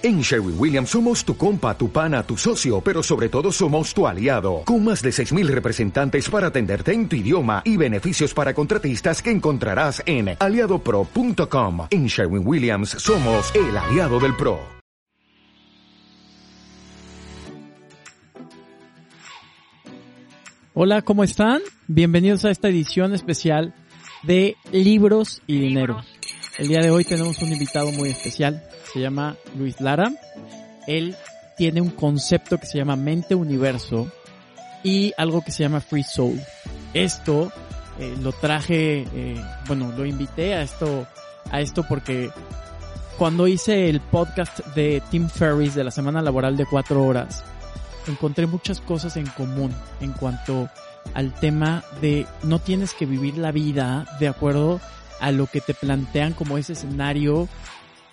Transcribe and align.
En 0.00 0.20
Sherwin 0.20 0.54
Williams 0.56 0.90
somos 0.90 1.24
tu 1.24 1.36
compa, 1.36 1.76
tu 1.76 1.90
pana, 1.90 2.22
tu 2.22 2.36
socio, 2.36 2.80
pero 2.80 3.02
sobre 3.02 3.28
todo 3.28 3.50
somos 3.50 3.92
tu 3.92 4.06
aliado, 4.06 4.62
con 4.64 4.84
más 4.84 5.02
de 5.02 5.10
6.000 5.10 5.48
representantes 5.48 6.30
para 6.30 6.46
atenderte 6.46 6.92
en 6.92 7.08
tu 7.08 7.16
idioma 7.16 7.62
y 7.64 7.76
beneficios 7.76 8.32
para 8.32 8.54
contratistas 8.54 9.20
que 9.20 9.32
encontrarás 9.32 10.00
en 10.06 10.36
aliadopro.com. 10.38 11.88
En 11.90 12.06
Sherwin 12.06 12.46
Williams 12.46 12.90
somos 12.90 13.52
el 13.56 13.76
aliado 13.76 14.20
del 14.20 14.36
PRO. 14.36 14.60
Hola, 20.74 21.02
¿cómo 21.02 21.24
están? 21.24 21.60
Bienvenidos 21.88 22.44
a 22.44 22.52
esta 22.52 22.68
edición 22.68 23.14
especial 23.14 23.74
de 24.22 24.54
Libros 24.70 25.42
y 25.48 25.58
Dinero. 25.58 26.04
El 26.56 26.68
día 26.68 26.82
de 26.82 26.90
hoy 26.90 27.02
tenemos 27.02 27.42
un 27.42 27.52
invitado 27.52 27.90
muy 27.90 28.10
especial, 28.10 28.67
se 28.92 29.00
llama 29.00 29.36
Luis 29.56 29.80
Lara. 29.80 30.12
Él 30.86 31.16
tiene 31.56 31.80
un 31.80 31.90
concepto 31.90 32.58
que 32.58 32.66
se 32.66 32.78
llama 32.78 32.96
mente 32.96 33.34
universo 33.34 34.10
y 34.82 35.12
algo 35.16 35.42
que 35.42 35.50
se 35.50 35.64
llama 35.64 35.80
free 35.80 36.04
soul. 36.04 36.40
Esto 36.94 37.52
eh, 37.98 38.16
lo 38.22 38.32
traje, 38.32 39.06
eh, 39.12 39.42
bueno, 39.66 39.92
lo 39.96 40.06
invité 40.06 40.54
a 40.54 40.62
esto, 40.62 41.06
a 41.50 41.60
esto 41.60 41.84
porque 41.88 42.30
cuando 43.18 43.48
hice 43.48 43.88
el 43.88 44.00
podcast 44.00 44.60
de 44.76 45.02
Tim 45.10 45.28
Ferriss 45.28 45.74
de 45.74 45.82
la 45.82 45.90
semana 45.90 46.22
laboral 46.22 46.56
de 46.56 46.64
cuatro 46.64 47.02
horas, 47.02 47.42
encontré 48.06 48.46
muchas 48.46 48.80
cosas 48.80 49.16
en 49.16 49.26
común 49.26 49.74
en 50.00 50.12
cuanto 50.12 50.68
al 51.14 51.34
tema 51.34 51.82
de 52.00 52.26
no 52.44 52.60
tienes 52.60 52.94
que 52.94 53.06
vivir 53.06 53.36
la 53.36 53.50
vida 53.50 54.06
de 54.20 54.28
acuerdo 54.28 54.80
a 55.20 55.32
lo 55.32 55.46
que 55.46 55.60
te 55.60 55.74
plantean 55.74 56.32
como 56.32 56.58
ese 56.58 56.74
escenario 56.74 57.48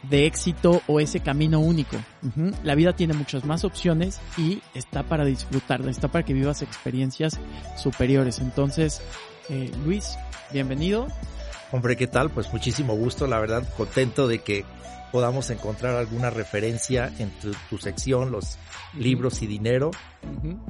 de 0.09 0.25
éxito 0.25 0.81
o 0.87 0.99
ese 0.99 1.19
camino 1.19 1.59
único. 1.59 1.97
La 2.63 2.75
vida 2.75 2.93
tiene 2.93 3.13
muchas 3.13 3.45
más 3.45 3.63
opciones 3.63 4.19
y 4.37 4.61
está 4.73 5.03
para 5.03 5.25
disfrutarla, 5.25 5.91
está 5.91 6.07
para 6.07 6.25
que 6.25 6.33
vivas 6.33 6.61
experiencias 6.61 7.39
superiores. 7.77 8.39
Entonces, 8.39 9.01
eh, 9.49 9.71
Luis, 9.83 10.17
bienvenido. 10.51 11.07
Hombre, 11.71 11.95
¿qué 11.95 12.07
tal? 12.07 12.29
Pues 12.29 12.51
muchísimo 12.53 12.95
gusto, 12.95 13.27
la 13.27 13.39
verdad, 13.39 13.67
contento 13.75 14.27
de 14.27 14.39
que 14.39 14.65
podamos 15.11 15.49
encontrar 15.49 15.95
alguna 15.95 16.29
referencia 16.29 17.11
en 17.19 17.31
tu, 17.69 17.77
sección, 17.77 18.31
los 18.31 18.57
libros 18.97 19.41
y 19.41 19.47
dinero. 19.47 19.91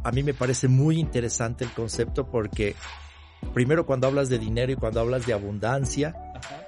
A 0.04 0.12
mí 0.12 0.24
me 0.24 0.34
parece 0.34 0.68
muy 0.68 1.00
interesante 1.00 1.64
el 1.64 1.72
concepto 1.72 2.28
porque 2.28 2.76
primero 3.54 3.86
cuando 3.86 4.08
hablas 4.08 4.30
de 4.30 4.40
dinero 4.40 4.72
y 4.72 4.76
cuando 4.76 5.00
hablas 5.00 5.26
de 5.26 5.34
abundancia, 5.34 6.16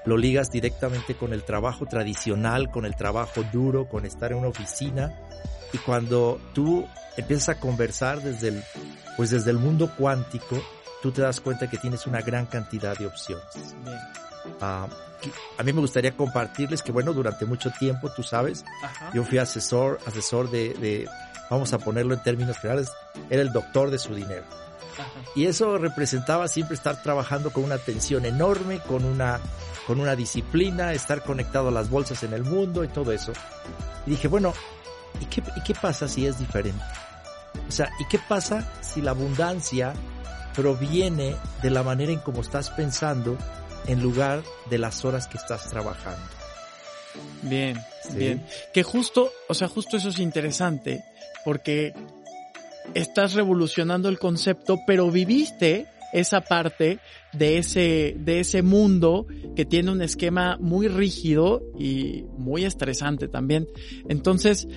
lo 0.06 0.18
ligas 0.18 0.50
directamente 0.50 1.16
con 1.16 1.34
el 1.34 1.44
trabajo 1.44 1.86
tradicional, 1.86 2.70
con 2.72 2.86
el 2.86 2.96
trabajo 2.96 3.44
duro, 3.52 3.88
con 3.88 4.06
estar 4.06 4.32
en 4.32 4.40
una 4.40 4.48
oficina. 4.48 5.14
Y 5.74 5.78
cuando 5.80 6.40
tú 6.54 6.88
empiezas 7.18 7.50
a 7.50 7.60
conversar 7.60 8.22
desde 8.22 8.50
el, 8.50 8.64
pues 9.18 9.32
desde 9.32 9.52
el 9.52 9.58
mundo 9.58 9.92
cuántico, 9.98 10.62
tú 11.02 11.12
te 11.12 11.22
das 11.22 11.42
cuenta 11.42 11.70
que 11.70 11.78
tienes 11.78 12.08
una 12.08 12.22
gran 12.22 12.46
cantidad 12.46 12.98
de 12.98 13.08
opciones. 13.08 13.76
Ah, 14.62 14.88
a 15.58 15.64
mí 15.64 15.74
me 15.74 15.82
gustaría 15.82 16.16
compartirles 16.16 16.82
que, 16.82 16.92
bueno, 16.92 17.12
durante 17.14 17.46
mucho 17.46 17.72
tiempo, 17.72 18.10
tú 18.16 18.24
sabes, 18.24 18.64
yo 19.14 19.24
fui 19.24 19.40
asesor, 19.40 20.00
asesor 20.06 20.50
de, 20.52 20.74
de, 20.76 21.10
vamos 21.50 21.74
a 21.74 21.80
ponerlo 21.80 22.14
en 22.14 22.24
términos 22.24 22.58
generales, 22.60 22.90
era 23.30 23.42
el 23.42 23.52
doctor 23.52 23.90
de 23.90 24.00
su 24.00 24.14
dinero. 24.16 24.46
Y 25.36 25.46
eso 25.46 25.78
representaba 25.78 26.48
siempre 26.48 26.76
estar 26.76 27.02
trabajando 27.02 27.52
con 27.52 27.64
una 27.64 27.76
atención 27.76 28.26
enorme, 28.26 28.80
con 28.80 29.06
una, 29.06 29.40
con 29.86 30.00
una 30.00 30.16
disciplina, 30.16 30.94
estar 30.94 31.24
conectado 31.24 31.70
a 31.70 31.72
las 31.72 31.90
bolsas 31.90 32.24
en 32.24 32.34
el 32.34 32.44
mundo 32.44 32.84
y 32.84 32.88
todo 32.88 33.12
eso. 33.12 33.34
Y 34.06 34.12
dije, 34.12 34.28
bueno, 34.28 34.54
¿y 35.20 35.26
qué, 35.26 35.44
¿y 35.56 35.62
qué 35.62 35.74
pasa 35.74 36.08
si 36.08 36.26
es 36.26 36.40
diferente? 36.40 36.84
O 37.68 37.72
sea, 37.72 37.90
¿y 38.00 38.06
qué 38.08 38.20
pasa 38.20 38.72
si 38.82 39.02
la 39.02 39.12
abundancia 39.12 39.94
proviene 40.56 41.36
de 41.62 41.70
la 41.70 41.84
manera 41.84 42.12
en 42.12 42.20
cómo 42.20 42.42
estás 42.42 42.70
pensando 42.70 43.38
en 43.86 44.02
lugar 44.02 44.44
de 44.70 44.78
las 44.78 45.06
horas 45.06 45.28
que 45.28 45.38
estás 45.38 45.70
trabajando? 45.70 46.38
Bien, 47.42 47.80
bien. 48.14 48.46
Que 48.74 48.84
justo, 48.84 49.32
o 49.48 49.54
sea, 49.54 49.68
justo 49.68 49.98
eso 49.98 50.10
es 50.10 50.20
interesante, 50.20 51.04
porque 51.46 51.94
estás 52.94 53.34
revolucionando 53.34 54.10
el 54.10 54.20
concepto, 54.20 54.80
pero 54.86 55.10
viviste 55.12 55.88
esa 56.14 56.42
parte 56.42 57.00
de 57.34 57.58
ese, 57.58 58.16
de 58.20 58.40
ese 58.40 58.62
mundo 58.62 59.28
que 59.56 59.66
tiene 59.66 59.92
un 59.92 60.02
esquema 60.02 60.58
muy 60.60 60.88
rígido 60.88 61.64
y 61.78 62.26
muy 62.38 62.66
estresante 62.66 63.28
también. 63.28 63.68
Entonces, 64.08 64.68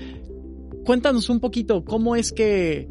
cuéntanos 0.84 1.28
un 1.30 1.40
poquito 1.40 1.84
cómo 1.84 2.16
es 2.16 2.32
que, 2.32 2.88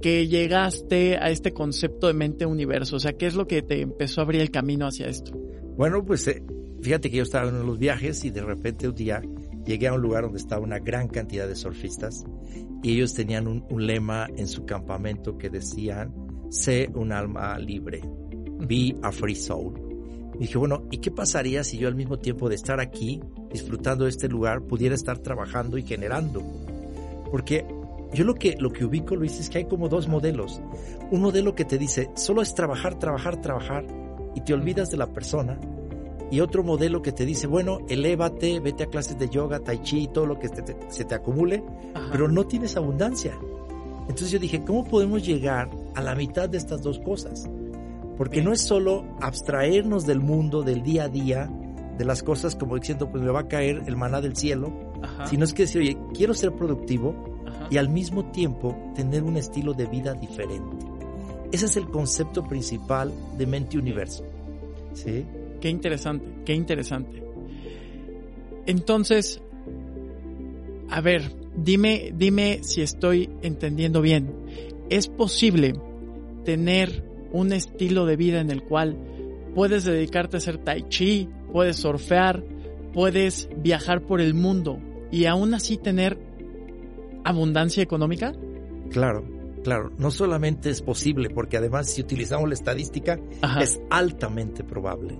que 0.00 0.28
llegaste 0.28 1.16
a 1.16 1.30
este 1.30 1.52
concepto 1.52 2.06
de 2.06 2.14
mente 2.14 2.46
universo, 2.46 2.96
o 2.96 3.00
sea, 3.00 3.12
qué 3.12 3.26
es 3.26 3.34
lo 3.34 3.46
que 3.46 3.62
te 3.62 3.80
empezó 3.80 4.20
a 4.20 4.24
abrir 4.24 4.40
el 4.40 4.50
camino 4.50 4.86
hacia 4.86 5.06
esto. 5.06 5.32
Bueno, 5.76 6.04
pues 6.04 6.26
eh, 6.28 6.42
fíjate 6.82 7.10
que 7.10 7.18
yo 7.18 7.22
estaba 7.22 7.48
en 7.48 7.66
los 7.66 7.78
viajes 7.78 8.24
y 8.24 8.30
de 8.30 8.42
repente 8.42 8.88
un 8.88 8.94
día 8.94 9.22
llegué 9.64 9.88
a 9.88 9.94
un 9.94 10.00
lugar 10.00 10.24
donde 10.24 10.38
estaba 10.38 10.62
una 10.62 10.78
gran 10.78 11.08
cantidad 11.08 11.48
de 11.48 11.56
surfistas 11.56 12.24
y 12.82 12.92
ellos 12.92 13.14
tenían 13.14 13.46
un, 13.46 13.86
lema 13.86 14.28
en 14.36 14.46
su 14.46 14.66
campamento 14.66 15.38
que 15.38 15.50
decían, 15.50 16.14
sé 16.50 16.90
un 16.94 17.12
alma 17.12 17.58
libre, 17.58 18.02
be 18.58 18.94
a 19.02 19.10
free 19.10 19.34
soul. 19.34 19.80
Y 20.34 20.38
dije, 20.38 20.58
bueno, 20.58 20.82
¿y 20.90 20.98
qué 20.98 21.10
pasaría 21.10 21.64
si 21.64 21.78
yo 21.78 21.88
al 21.88 21.94
mismo 21.94 22.18
tiempo 22.18 22.48
de 22.48 22.56
estar 22.56 22.80
aquí, 22.80 23.20
disfrutando 23.50 24.04
de 24.04 24.10
este 24.10 24.28
lugar, 24.28 24.62
pudiera 24.62 24.94
estar 24.94 25.18
trabajando 25.18 25.78
y 25.78 25.82
generando? 25.82 26.42
Porque 27.30 27.64
yo 28.12 28.24
lo 28.24 28.34
que, 28.34 28.56
lo 28.58 28.70
que 28.70 28.84
ubico, 28.84 29.16
Luis, 29.16 29.38
es 29.40 29.48
que 29.48 29.58
hay 29.58 29.64
como 29.64 29.88
dos 29.88 30.08
modelos. 30.08 30.60
Un 31.10 31.20
modelo 31.20 31.54
que 31.54 31.64
te 31.64 31.78
dice, 31.78 32.10
solo 32.14 32.42
es 32.42 32.54
trabajar, 32.54 32.98
trabajar, 32.98 33.40
trabajar, 33.40 33.86
y 34.34 34.40
te 34.40 34.52
olvidas 34.52 34.90
de 34.90 34.96
la 34.96 35.06
persona 35.06 35.58
y 36.30 36.40
otro 36.40 36.62
modelo 36.64 37.02
que 37.02 37.12
te 37.12 37.24
dice, 37.24 37.46
bueno, 37.46 37.78
elévate, 37.88 38.60
vete 38.60 38.84
a 38.84 38.86
clases 38.86 39.18
de 39.18 39.28
yoga, 39.28 39.60
tai 39.60 39.82
chi, 39.82 40.08
todo 40.08 40.26
lo 40.26 40.38
que 40.38 40.48
se 40.88 41.04
te 41.04 41.14
acumule, 41.14 41.62
pero 42.10 42.28
no 42.28 42.44
tienes 42.44 42.76
abundancia. 42.76 43.38
Entonces 44.02 44.30
yo 44.30 44.38
dije, 44.38 44.64
¿cómo 44.64 44.84
podemos 44.84 45.24
llegar 45.24 45.70
a 45.94 46.02
la 46.02 46.14
mitad 46.14 46.48
de 46.48 46.58
estas 46.58 46.82
dos 46.82 46.98
cosas? 46.98 47.48
Porque 48.16 48.42
no 48.42 48.52
es 48.52 48.60
solo 48.60 49.04
abstraernos 49.20 50.06
del 50.06 50.20
mundo, 50.20 50.62
del 50.62 50.82
día 50.82 51.04
a 51.04 51.08
día, 51.08 51.50
de 51.96 52.04
las 52.04 52.22
cosas 52.22 52.56
como 52.56 52.76
diciendo, 52.76 53.10
pues 53.10 53.22
me 53.22 53.30
va 53.30 53.40
a 53.40 53.48
caer 53.48 53.82
el 53.86 53.96
maná 53.96 54.20
del 54.20 54.36
cielo, 54.36 54.72
sino 55.26 55.44
es 55.44 55.52
que 55.52 55.62
decir, 55.62 55.82
oye, 55.82 55.98
quiero 56.14 56.34
ser 56.34 56.52
productivo 56.52 57.14
y 57.70 57.76
al 57.76 57.88
mismo 57.88 58.30
tiempo 58.30 58.76
tener 58.94 59.22
un 59.22 59.36
estilo 59.36 59.74
de 59.74 59.86
vida 59.86 60.14
diferente. 60.14 60.86
Ese 61.52 61.66
es 61.66 61.76
el 61.76 61.88
concepto 61.88 62.44
principal 62.44 63.12
de 63.38 63.46
Mente 63.46 63.78
Universo. 63.78 64.24
¿Sí? 64.92 65.24
Qué 65.64 65.70
interesante, 65.70 66.26
qué 66.44 66.52
interesante. 66.52 67.24
Entonces, 68.66 69.40
a 70.90 71.00
ver, 71.00 71.22
dime, 71.56 72.12
dime 72.14 72.62
si 72.62 72.82
estoy 72.82 73.30
entendiendo 73.40 74.02
bien. 74.02 74.30
¿Es 74.90 75.08
posible 75.08 75.72
tener 76.44 77.08
un 77.32 77.54
estilo 77.54 78.04
de 78.04 78.16
vida 78.16 78.42
en 78.42 78.50
el 78.50 78.62
cual 78.62 78.94
puedes 79.54 79.86
dedicarte 79.86 80.36
a 80.36 80.40
hacer 80.40 80.58
tai 80.58 80.84
chi, 80.90 81.30
puedes 81.50 81.76
surfear, 81.76 82.44
puedes 82.92 83.48
viajar 83.56 84.02
por 84.02 84.20
el 84.20 84.34
mundo 84.34 84.78
y 85.10 85.24
aún 85.24 85.54
así 85.54 85.78
tener 85.78 86.18
abundancia 87.24 87.82
económica? 87.82 88.34
Claro, 88.90 89.24
claro. 89.62 89.92
No 89.96 90.10
solamente 90.10 90.68
es 90.68 90.82
posible, 90.82 91.30
porque 91.30 91.56
además 91.56 91.88
si 91.90 92.02
utilizamos 92.02 92.50
la 92.50 92.54
estadística, 92.54 93.18
es 93.62 93.80
altamente 93.88 94.62
probable. 94.62 95.18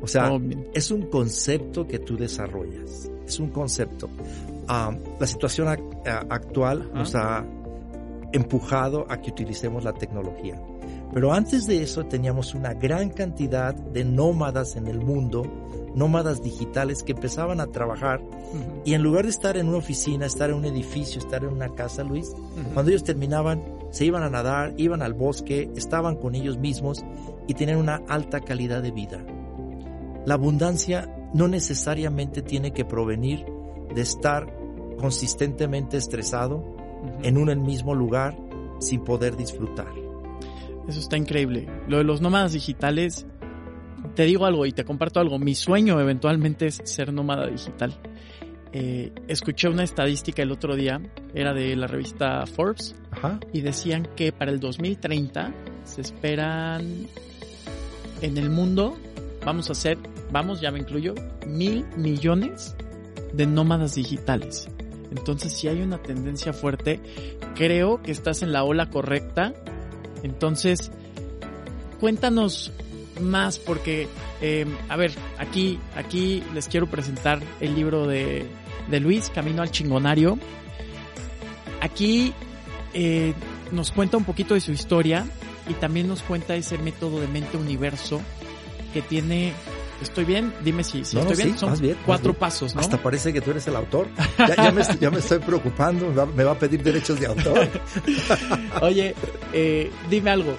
O 0.00 0.06
sea, 0.06 0.38
es 0.74 0.90
un 0.90 1.02
concepto 1.02 1.86
que 1.86 1.98
tú 1.98 2.16
desarrollas. 2.16 3.10
Es 3.26 3.40
un 3.40 3.50
concepto. 3.50 4.08
Ah, 4.68 4.94
la 5.18 5.26
situación 5.26 5.68
actual 6.30 6.90
nos 6.94 7.14
ha 7.14 7.44
empujado 8.32 9.06
a 9.08 9.20
que 9.20 9.30
utilicemos 9.30 9.84
la 9.84 9.92
tecnología. 9.92 10.60
Pero 11.12 11.32
antes 11.32 11.66
de 11.66 11.82
eso 11.82 12.04
teníamos 12.04 12.54
una 12.54 12.74
gran 12.74 13.10
cantidad 13.10 13.74
de 13.74 14.04
nómadas 14.04 14.76
en 14.76 14.88
el 14.88 15.00
mundo, 15.00 15.42
nómadas 15.94 16.42
digitales 16.42 17.02
que 17.02 17.12
empezaban 17.12 17.60
a 17.60 17.66
trabajar 17.68 18.22
y 18.84 18.94
en 18.94 19.02
lugar 19.02 19.24
de 19.24 19.30
estar 19.30 19.56
en 19.56 19.68
una 19.68 19.78
oficina, 19.78 20.26
estar 20.26 20.50
en 20.50 20.56
un 20.56 20.64
edificio, 20.66 21.18
estar 21.18 21.42
en 21.44 21.50
una 21.50 21.74
casa, 21.74 22.04
Luis, 22.04 22.34
cuando 22.74 22.90
ellos 22.90 23.04
terminaban, 23.04 23.62
se 23.90 24.04
iban 24.04 24.22
a 24.22 24.30
nadar, 24.30 24.74
iban 24.76 25.02
al 25.02 25.14
bosque, 25.14 25.70
estaban 25.76 26.16
con 26.16 26.34
ellos 26.34 26.58
mismos 26.58 27.04
y 27.46 27.54
tenían 27.54 27.78
una 27.78 28.02
alta 28.08 28.40
calidad 28.40 28.82
de 28.82 28.90
vida. 28.90 29.24
La 30.28 30.34
abundancia 30.34 31.08
no 31.32 31.48
necesariamente 31.48 32.42
tiene 32.42 32.74
que 32.74 32.84
provenir 32.84 33.46
de 33.94 34.02
estar 34.02 34.54
consistentemente 34.98 35.96
estresado 35.96 36.76
en 37.22 37.38
un 37.38 37.62
mismo 37.62 37.94
lugar 37.94 38.36
sin 38.78 39.04
poder 39.04 39.38
disfrutar. 39.38 39.88
Eso 40.86 41.00
está 41.00 41.16
increíble. 41.16 41.66
Lo 41.88 41.96
de 41.96 42.04
los 42.04 42.20
nómadas 42.20 42.52
digitales, 42.52 43.26
te 44.16 44.24
digo 44.24 44.44
algo 44.44 44.66
y 44.66 44.72
te 44.72 44.84
comparto 44.84 45.18
algo. 45.18 45.38
Mi 45.38 45.54
sueño 45.54 45.98
eventualmente 45.98 46.66
es 46.66 46.82
ser 46.84 47.10
nómada 47.10 47.46
digital. 47.46 47.98
eh, 48.74 49.10
escuché 49.28 49.70
una 49.70 49.82
estadística 49.82 50.42
el 50.42 50.52
otro 50.52 50.76
día, 50.76 51.00
era 51.32 51.54
de 51.54 51.74
la 51.74 51.86
revista 51.86 52.44
Forbes, 52.44 52.94
Ajá. 53.12 53.40
y 53.50 53.62
decían 53.62 54.06
que 54.14 54.30
para 54.30 54.50
el 54.50 54.60
2030 54.60 55.54
se 55.84 56.02
esperan 56.02 57.06
en 58.20 58.36
el 58.36 58.50
mundo, 58.50 58.98
vamos 59.42 59.70
a 59.70 59.72
hacer, 59.72 59.96
vamos, 60.30 60.60
ya 60.60 60.70
me 60.70 60.78
incluyo, 60.78 61.14
mil 61.46 61.84
millones 61.96 62.74
de 63.32 63.46
nómadas 63.46 63.94
digitales. 63.94 64.68
Entonces, 65.10 65.52
si 65.52 65.68
hay 65.68 65.80
una 65.80 65.98
tendencia 65.98 66.52
fuerte, 66.52 67.00
creo 67.54 68.02
que 68.02 68.10
estás 68.10 68.42
en 68.42 68.52
la 68.52 68.64
ola 68.64 68.90
correcta. 68.90 69.54
Entonces, 70.22 70.90
cuéntanos 72.00 72.72
más 73.20 73.58
porque, 73.58 74.08
eh, 74.40 74.66
a 74.88 74.96
ver, 74.96 75.12
aquí, 75.38 75.78
aquí 75.96 76.42
les 76.54 76.68
quiero 76.68 76.86
presentar 76.86 77.40
el 77.60 77.74
libro 77.74 78.06
de, 78.06 78.46
de 78.90 79.00
Luis, 79.00 79.30
Camino 79.30 79.62
al 79.62 79.70
Chingonario. 79.70 80.38
Aquí 81.80 82.32
eh, 82.94 83.34
nos 83.72 83.92
cuenta 83.92 84.16
un 84.16 84.24
poquito 84.24 84.54
de 84.54 84.60
su 84.60 84.72
historia 84.72 85.26
y 85.68 85.74
también 85.74 86.08
nos 86.08 86.22
cuenta 86.22 86.54
ese 86.54 86.78
método 86.78 87.20
de 87.20 87.28
mente 87.28 87.56
universo 87.56 88.20
que 88.92 89.02
tiene 89.02 89.52
¿Estoy 90.00 90.24
bien? 90.24 90.52
Dime 90.62 90.84
si, 90.84 91.04
si 91.04 91.16
No, 91.16 91.22
estoy 91.22 91.36
bien. 91.36 91.52
sí, 91.52 91.58
Son 91.58 91.78
bien, 91.80 91.96
cuatro 92.06 92.32
bien. 92.32 92.40
pasos, 92.40 92.74
¿no? 92.74 92.80
Hasta 92.80 92.98
parece 93.02 93.32
que 93.32 93.40
tú 93.40 93.50
eres 93.50 93.66
el 93.66 93.74
autor. 93.76 94.06
Ya, 94.38 94.54
ya 94.56 94.70
me, 94.72 94.82
ya 95.00 95.10
me 95.10 95.18
estoy 95.18 95.38
preocupando, 95.40 96.08
me 96.36 96.44
va, 96.44 96.52
a 96.52 96.58
pedir 96.58 96.82
derechos 96.82 97.18
de 97.18 97.26
autor. 97.26 97.68
Oye, 98.82 99.14
eh, 99.52 99.90
dime 100.08 100.30
algo. 100.30 100.56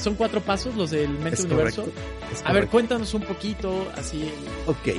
¿Son 0.00 0.14
cuatro 0.14 0.40
pasos 0.40 0.76
los 0.76 0.90
del 0.92 1.10
Mente 1.10 1.34
Es 1.40 1.44
Universo? 1.44 1.82
correcto. 1.82 2.00
A 2.44 2.52
ver, 2.52 2.68
cuéntanos 2.68 3.12
un 3.14 3.22
poquito, 3.22 3.88
así. 3.96 4.30
Ok. 4.66 4.94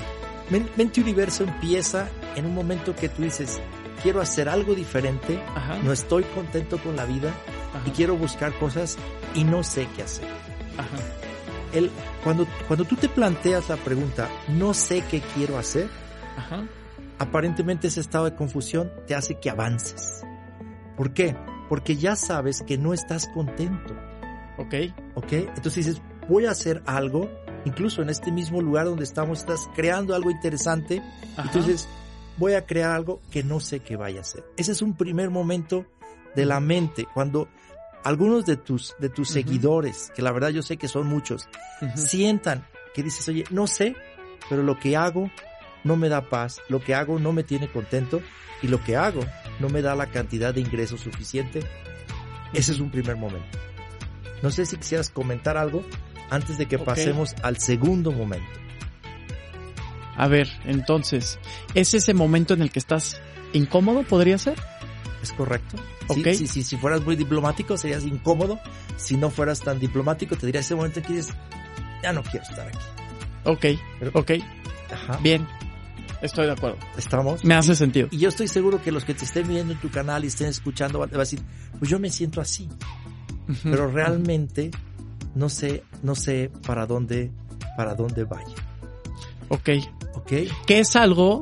Men- 0.50 0.70
Mente 0.76 1.00
Universo 1.00 1.44
empieza 1.44 2.10
en 2.36 2.46
un 2.46 2.54
momento 2.54 2.94
que 2.96 3.08
tú 3.08 3.22
dices, 3.22 3.60
quiero 4.04 4.20
hacer 4.20 4.50
algo 4.50 4.76
diferente, 4.76 5.40
Ajá. 5.56 5.78
no 5.84 5.94
estoy 5.94 6.24
contento 6.36 6.78
con 6.80 6.96
la 6.98 7.06
vida 7.06 7.30
ajá, 7.74 7.84
y 7.86 7.92
quiero 7.92 8.18
buscar 8.18 8.52
cosas 8.60 8.98
y 9.36 9.44
no 9.46 9.64
sé 9.64 9.88
qué 9.96 10.04
hacer. 10.04 10.26
ajá, 10.78 10.88
El, 11.74 11.92
cuando, 12.24 12.48
cuando 12.68 12.86
tú 12.86 12.96
te 12.96 13.10
planteas 13.10 13.70
la 13.70 13.78
pregunta, 13.78 14.30
no 14.48 14.74
sé 14.74 15.04
qué 15.10 15.22
quiero 15.36 15.58
hacer, 15.58 15.88
ajá. 16.38 16.66
aparentemente 17.20 17.88
ese 17.88 18.00
estado 18.00 18.26
de 18.26 18.36
confusión 18.36 18.92
te 19.08 19.16
hace 19.16 19.40
que 19.40 19.50
avances. 19.50 20.24
¿Por 20.98 21.14
qué? 21.14 21.36
Porque 21.70 21.96
ya 21.96 22.16
sabes 22.16 22.64
que 22.64 22.78
no 22.78 22.94
estás 22.94 23.28
contento. 23.28 23.96
Ok. 24.58 24.74
¿Ok? 25.16 25.32
Entonces 25.34 25.86
dices, 25.86 26.02
voy 26.28 26.46
a 26.46 26.52
hacer 26.52 26.82
algo, 26.86 27.30
incluso 27.66 28.02
en 28.02 28.10
este 28.10 28.32
mismo 28.32 28.62
lugar 28.62 28.86
donde 28.86 29.04
estamos, 29.04 29.40
estás 29.40 29.70
creando 29.76 30.16
algo 30.16 30.32
interesante, 30.32 31.02
Ajá. 31.38 31.44
entonces 31.44 31.88
voy 32.38 32.54
a 32.54 32.66
crear 32.66 32.92
algo 32.92 33.22
que 33.32 33.44
no 33.44 33.60
sé 33.60 33.82
qué 33.82 33.96
vaya 33.96 34.22
a 34.22 34.24
ser. 34.24 34.44
Ese 34.58 34.72
es 34.72 34.82
un 34.82 34.96
primer 34.96 35.30
momento 35.30 35.86
de 36.36 36.46
la 36.46 36.60
mente, 36.60 37.08
cuando 37.14 37.48
algunos 38.04 38.46
de 38.46 38.58
tus, 38.58 38.96
de 39.00 39.10
tus 39.10 39.30
seguidores, 39.30 40.12
que 40.16 40.22
la 40.22 40.32
verdad 40.32 40.50
yo 40.50 40.62
sé 40.62 40.78
que 40.78 40.88
son 40.88 41.08
muchos, 41.08 41.48
sientan 41.96 42.66
que 42.94 43.04
dices, 43.04 43.28
oye, 43.28 43.44
no 43.50 43.68
sé, 43.68 43.96
pero 44.50 44.64
lo 44.64 44.80
que 44.80 44.96
hago 44.96 45.30
no 45.84 45.96
me 45.96 46.10
da 46.10 46.30
paz, 46.30 46.62
lo 46.70 46.82
que 46.82 46.96
hago 46.96 47.20
no 47.20 47.34
me 47.34 47.44
tiene 47.44 47.72
contento 47.72 48.22
y 48.62 48.68
lo 48.68 48.84
que 48.84 48.96
hago 48.96 49.22
no 49.60 49.70
me 49.70 49.82
da 49.82 49.96
la 49.96 50.08
cantidad 50.08 50.54
de 50.54 50.62
ingresos 50.62 51.02
suficiente. 51.02 51.62
Ese 52.54 52.72
es 52.72 52.80
un 52.80 52.90
primer 52.90 53.16
momento. 53.16 53.58
No 54.42 54.50
sé 54.52 54.66
si 54.66 54.78
quisieras 54.78 55.10
comentar 55.10 55.58
algo 55.58 55.84
antes 56.30 56.58
de 56.58 56.68
que 56.68 56.80
pasemos 56.80 57.36
al 57.44 57.58
segundo 57.58 58.12
momento. 58.12 58.50
A 60.16 60.28
ver, 60.28 60.50
entonces, 60.66 61.40
¿es 61.74 61.94
ese 61.94 62.14
momento 62.14 62.54
en 62.54 62.62
el 62.62 62.72
que 62.72 62.80
estás 62.80 63.22
incómodo, 63.54 64.04
podría 64.04 64.38
ser? 64.38 64.56
¿Es 65.22 65.34
correcto? 65.34 65.78
Sí, 66.14 66.22
Ok. 66.22 66.28
sí, 66.34 66.48
sí, 66.48 66.64
si 66.64 66.78
fueras 66.78 67.02
muy 67.02 67.16
diplomático 67.16 67.78
serías 67.78 68.04
incómodo. 68.06 68.60
Si 68.98 69.18
no 69.18 69.30
fueras 69.30 69.60
tan 69.62 69.80
diplomático 69.80 70.36
te 70.38 70.46
diría 70.46 70.62
ese 70.62 70.76
momento 70.76 71.00
en 71.00 71.06
que 71.06 71.14
dices, 71.14 71.34
ya 72.02 72.14
no 72.14 72.24
quiero 72.24 72.44
estar 72.44 72.68
aquí. 72.68 72.78
Ok, 73.46 73.66
Pero- 74.00 74.12
ok, 74.14 74.32
Ajá. 74.94 75.18
bien. 75.22 75.46
Estoy 76.22 76.48
de 76.48 76.52
acuerdo. 76.52 76.78
Estamos. 76.98 77.46
Me 77.46 77.54
hace 77.56 77.76
sentido. 77.76 78.10
Y 78.12 78.18
yo 78.18 78.28
estoy 78.30 78.50
seguro 78.50 78.82
que 78.82 78.92
los 78.92 79.06
que 79.06 79.14
te 79.14 79.24
estén 79.24 79.48
viendo 79.48 79.72
en 79.74 79.80
tu 79.80 79.90
canal 79.90 80.24
y 80.26 80.28
estén 80.28 80.48
escuchando 80.48 81.00
van 81.00 81.14
a 81.16 81.18
decir, 81.18 81.42
pues 81.80 81.90
yo 81.90 81.98
me 82.00 82.10
siento 82.10 82.42
así. 82.42 82.68
Pero 83.64 83.90
realmente 83.90 84.70
no 85.36 85.48
sé, 85.50 85.84
no 86.04 86.16
sé 86.16 86.52
para 86.68 86.86
dónde, 86.86 87.32
para 87.78 87.96
dónde 87.96 88.26
vaya. 88.26 88.54
Ok. 89.48 89.70
¿Ok? 90.16 90.32
Que 90.68 90.80
es 90.80 90.96
algo, 90.98 91.42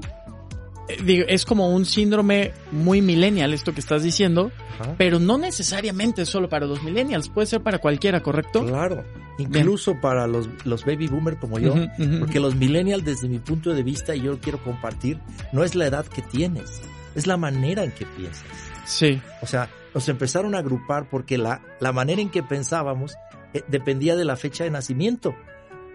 digo, 1.04 1.26
es 1.28 1.46
como 1.46 1.70
un 1.70 1.86
síndrome 1.86 2.54
muy 2.72 3.02
millennial 3.02 3.54
esto 3.54 3.74
que 3.74 3.80
estás 3.80 4.04
diciendo, 4.04 4.52
Ajá. 4.80 4.96
pero 4.98 5.20
no 5.20 5.38
necesariamente 5.38 6.22
es 6.24 6.30
solo 6.30 6.50
para 6.50 6.66
los 6.66 6.84
millennials, 6.84 7.30
puede 7.30 7.48
ser 7.48 7.62
para 7.62 7.80
cualquiera, 7.80 8.22
¿correcto? 8.22 8.66
Claro. 8.66 9.04
Incluso 9.38 10.00
para 10.02 10.28
los, 10.28 10.50
los 10.66 10.86
baby 10.86 11.08
boomer 11.08 11.38
como 11.38 11.60
yo. 11.60 11.76
Porque 12.20 12.40
los 12.40 12.56
millennials, 12.56 13.04
desde 13.06 13.28
mi 13.28 13.40
punto 13.40 13.74
de 13.74 13.84
vista, 13.84 14.16
y 14.16 14.22
yo 14.22 14.32
lo 14.32 14.40
quiero 14.40 14.64
compartir, 14.64 15.20
no 15.52 15.64
es 15.64 15.76
la 15.76 15.86
edad 15.86 16.06
que 16.08 16.22
tienes, 16.24 16.82
es 17.14 17.28
la 17.28 17.38
manera 17.38 17.84
en 17.84 17.92
que 17.92 18.06
piensas. 18.06 18.48
Sí, 18.86 19.22
O 19.42 19.46
sea, 19.46 19.70
nos 19.94 20.08
empezaron 20.10 20.56
a 20.56 20.60
agrupar 20.60 21.10
porque 21.10 21.38
la, 21.38 21.62
la 21.80 21.92
manera 21.92 22.22
en 22.22 22.30
que 22.30 22.42
pensábamos 22.42 23.16
eh, 23.54 23.64
dependía 23.68 24.16
de 24.16 24.26
la 24.26 24.38
fecha 24.38 24.64
de 24.64 24.72
nacimiento. 24.72 25.36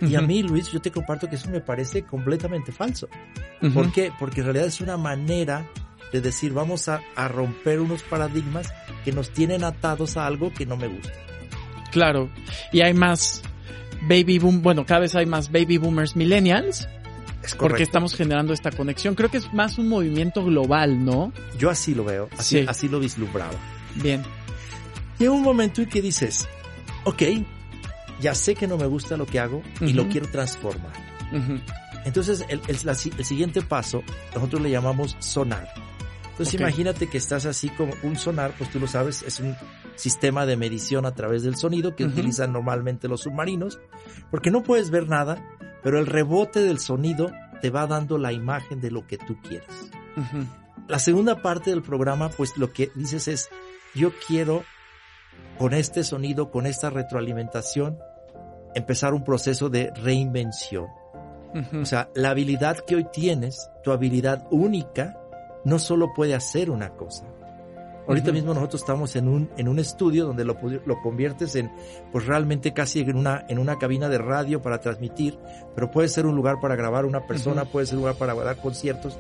Y 0.03 0.15
a 0.17 0.21
mí, 0.21 0.43
Luis, 0.43 0.71
yo 0.71 0.81
te 0.81 0.91
comparto 0.91 1.29
que 1.29 1.37
eso 1.37 1.49
me 1.49 1.61
parece 1.61 2.03
completamente 2.03 2.73
falso. 2.73 3.09
¿Por 3.73 3.93
qué? 3.93 4.13
Porque 4.19 4.41
en 4.41 4.47
realidad 4.47 4.67
es 4.67 4.81
una 4.81 4.97
manera 4.97 5.67
de 6.13 6.21
decir, 6.21 6.53
vamos 6.53 6.89
a, 6.89 7.01
a 7.17 7.29
romper 7.29 7.81
unos 7.81 8.03
paradigmas 8.03 8.73
que 9.05 9.13
nos 9.13 9.31
tienen 9.31 9.65
atados 9.65 10.17
a 10.17 10.27
algo 10.27 10.53
que 10.53 10.67
no 10.67 10.77
me 10.77 10.89
gusta. 10.89 11.13
Claro. 11.91 12.29
Y 12.73 12.81
hay 12.81 12.95
más 12.95 13.43
baby 14.09 14.39
boom, 14.39 14.63
bueno, 14.63 14.85
cada 14.85 15.01
vez 15.01 15.15
hay 15.15 15.27
más 15.27 15.53
baby 15.53 15.79
boomers 15.79 16.17
millennials 16.17 16.89
Es 17.45 17.55
porque 17.55 17.83
estamos 17.85 18.15
generando 18.17 18.53
esta 18.53 18.71
conexión. 18.73 19.15
Creo 19.15 19.31
que 19.31 19.37
es 19.39 19.53
más 19.55 19.79
un 19.79 19.89
movimiento 19.89 20.45
global, 20.45 21.05
¿no? 21.05 21.33
Yo 21.59 21.71
así 21.71 21.95
lo 21.95 22.05
veo, 22.05 22.29
así, 22.37 22.61
Sí. 22.61 22.67
así 22.69 22.89
lo 22.89 22.99
vislumbraba. 22.99 23.55
Bien. 23.97 24.23
Llega 25.19 25.33
un 25.33 25.43
momento 25.43 25.83
en 25.83 25.89
que 25.89 26.03
dices, 26.03 26.49
ok, 27.05 27.23
ya 28.23 28.35
sé 28.35 28.55
que 28.55 28.67
no 28.67 28.79
me 28.79 28.87
gusta 28.87 29.17
lo 29.19 29.27
que 29.27 29.39
hago 29.41 29.61
y 29.83 29.93
lo 29.93 30.09
quiero 30.09 30.29
transformar. 30.31 30.93
Entonces, 32.05 32.45
el, 32.49 32.61
el- 32.69 32.79
la 32.85 32.95
si- 32.95 33.13
el 33.17 33.25
siguiente 33.25 33.63
paso, 33.63 34.03
nosotros 34.35 34.63
le 34.63 34.71
llamamos 34.71 35.17
sonar. 35.19 35.69
Entonces, 36.31 36.55
imagínate 36.63 37.09
que 37.09 37.19
estás 37.19 37.45
así 37.47 37.69
como 37.69 37.93
un 38.03 38.17
sonar, 38.17 38.53
pues 38.57 38.71
tú 38.71 38.81
lo 38.81 38.87
sabes, 38.87 39.23
es 39.23 39.39
un 39.41 39.55
sistema 39.97 40.47
de 40.47 40.57
medición 40.57 41.05
a 41.05 41.15
través 41.15 41.43
del 41.43 41.57
sonido 41.57 41.95
que 41.95 42.05
utilizan 42.05 42.53
normalmente 42.53 43.07
los 43.09 43.21
submarinos, 43.23 43.79
porque 44.31 44.51
no 44.51 44.63
puedes 44.63 44.91
ver 44.91 45.09
nada, 45.09 45.45
pero 45.83 45.99
el 45.99 46.07
rebote 46.07 46.61
del 46.61 46.79
sonido 46.81 47.31
te 47.61 47.69
va 47.71 47.87
dando 47.87 48.17
la 48.19 48.33
imagen 48.33 48.81
de 48.81 48.91
lo 48.91 49.07
que 49.07 49.19
tú 49.19 49.37
quieres. 49.43 49.69
La 50.89 50.99
segunda 50.99 51.43
parte 51.43 51.71
del 51.71 51.83
programa, 51.83 52.31
pues 52.31 52.57
lo 52.57 52.73
que 52.73 52.91
dices 52.95 53.29
es, 53.29 53.49
yo 53.95 54.11
quiero 54.27 54.65
con 55.59 55.75
este 55.75 56.03
sonido, 56.03 56.51
con 56.51 56.67
esta 56.67 56.91
retroalimentación, 56.91 57.99
empezar 58.75 59.15
un 59.15 59.25
proceso 59.25 59.69
de 59.69 59.93
reinvención. 59.95 60.87
Ujú. 61.55 61.81
O 61.83 61.85
sea, 61.85 62.09
la 62.15 62.31
habilidad 62.31 62.79
que 62.79 62.97
hoy 62.97 63.07
tienes, 63.13 63.71
tu 63.85 63.93
habilidad 63.93 64.47
única, 64.51 65.19
no 65.65 65.79
solo 65.79 66.13
puede 66.15 66.35
hacer 66.35 66.71
una 66.71 66.91
cosa. 66.91 67.27
Ahorita 68.09 68.29
Ujú. 68.29 68.35
mismo 68.35 68.55
nosotros 68.55 68.81
estamos 68.83 69.15
en 69.15 69.29
un, 69.29 69.51
en 69.57 69.69
un 69.69 69.79
estudio 69.79 70.27
donde 70.27 70.45
lo, 70.45 70.57
lo 70.87 71.01
conviertes 71.03 71.55
en, 71.55 71.71
pues 72.11 72.27
realmente 72.27 72.73
casi 72.73 73.01
en 73.01 73.17
una, 73.17 73.45
en 73.49 73.59
una 73.59 73.79
cabina 73.79 74.09
de 74.09 74.19
radio 74.19 74.61
para 74.61 74.81
transmitir, 74.81 75.39
pero 75.75 75.91
puede 75.91 76.09
ser 76.09 76.27
un 76.27 76.35
lugar 76.35 76.59
para 76.61 76.75
grabar 76.75 77.05
una 77.05 77.27
persona, 77.27 77.63
Ujú. 77.63 77.73
puede 77.73 77.87
ser 77.87 77.97
un 77.97 78.03
lugar 78.03 78.17
para 78.17 78.35
dar 78.35 78.57
conciertos. 78.57 79.19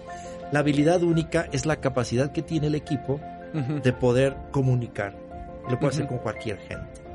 La 0.50 0.60
habilidad 0.60 1.02
única 1.02 1.46
es 1.52 1.64
la 1.64 1.76
capacidad 1.76 2.32
que 2.32 2.42
tiene 2.42 2.66
el 2.66 2.74
equipo 2.74 3.20
Ujú. 3.54 3.80
de 3.82 3.92
poder 3.92 4.36
comunicar. 4.50 5.16
Lo 5.68 5.78
puede 5.78 5.92
hacer 5.94 6.08
con 6.08 6.18
cualquier 6.18 6.58
gente 6.58 7.11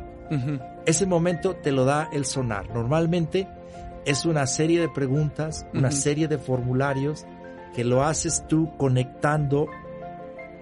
Ese 0.85 1.05
momento 1.05 1.55
te 1.55 1.71
lo 1.71 1.85
da 1.85 2.09
el 2.13 2.25
sonar. 2.25 2.69
Normalmente 2.73 3.47
es 4.05 4.25
una 4.25 4.47
serie 4.47 4.79
de 4.79 4.89
preguntas, 4.89 5.65
una 5.73 5.91
serie 5.91 6.27
de 6.27 6.37
formularios 6.37 7.25
que 7.75 7.83
lo 7.83 8.03
haces 8.03 8.43
tú 8.47 8.71
conectando 8.77 9.67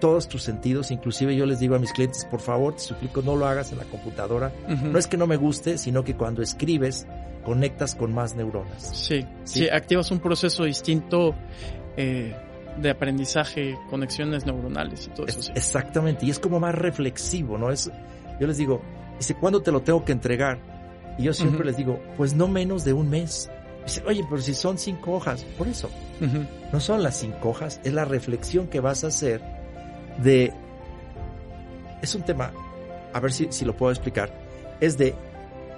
todos 0.00 0.28
tus 0.28 0.42
sentidos. 0.42 0.90
Inclusive 0.90 1.34
yo 1.36 1.46
les 1.46 1.58
digo 1.60 1.74
a 1.74 1.78
mis 1.78 1.92
clientes, 1.92 2.24
por 2.26 2.40
favor, 2.40 2.74
te 2.74 2.80
suplico, 2.80 3.22
no 3.22 3.36
lo 3.36 3.46
hagas 3.46 3.72
en 3.72 3.78
la 3.78 3.84
computadora. 3.84 4.52
No 4.82 4.98
es 4.98 5.06
que 5.06 5.16
no 5.16 5.26
me 5.26 5.36
guste, 5.36 5.78
sino 5.78 6.04
que 6.04 6.14
cuando 6.16 6.42
escribes 6.42 7.06
conectas 7.44 7.94
con 7.94 8.12
más 8.12 8.34
neuronas. 8.34 8.82
Sí, 8.82 9.24
sí, 9.44 9.60
Sí. 9.60 9.68
activas 9.68 10.10
un 10.10 10.18
proceso 10.18 10.64
distinto 10.64 11.34
eh, 11.96 12.34
de 12.78 12.90
aprendizaje, 12.90 13.78
conexiones 13.88 14.44
neuronales 14.44 15.06
y 15.06 15.10
todo 15.10 15.26
eso. 15.28 15.38
Es- 15.38 15.46
Sí. 15.46 15.52
Exactamente, 15.54 16.26
y 16.26 16.30
es 16.30 16.38
como 16.38 16.60
más 16.60 16.74
reflexivo, 16.74 17.56
¿no? 17.56 17.70
Es, 17.70 17.90
yo 18.38 18.46
les 18.46 18.58
digo, 18.58 18.82
dice, 19.18 19.34
¿cuándo 19.34 19.62
te 19.62 19.72
lo 19.72 19.82
tengo 19.82 20.04
que 20.04 20.12
entregar? 20.12 20.58
Y 21.18 21.24
yo 21.24 21.32
siempre 21.32 21.64
les 21.64 21.76
digo, 21.76 22.00
pues 22.16 22.34
no 22.34 22.48
menos 22.48 22.84
de 22.84 22.92
un 22.92 23.08
mes. 23.08 23.50
Dice, 23.84 24.02
oye, 24.06 24.24
pero 24.28 24.42
si 24.42 24.54
son 24.54 24.78
cinco 24.78 25.12
hojas, 25.12 25.44
por 25.56 25.68
eso. 25.68 25.88
No 26.72 26.80
son 26.80 27.02
las 27.02 27.18
cinco 27.18 27.50
hojas, 27.50 27.80
es 27.84 27.92
la 27.92 28.04
reflexión 28.04 28.66
que 28.66 28.80
vas 28.80 29.04
a 29.04 29.08
hacer 29.08 29.42
de... 30.22 30.52
Es 32.02 32.14
un 32.14 32.22
tema, 32.22 32.52
a 33.12 33.20
ver 33.20 33.32
si, 33.32 33.48
si 33.50 33.64
lo 33.64 33.76
puedo 33.76 33.90
explicar, 33.92 34.30
es 34.80 34.98
de, 34.98 35.14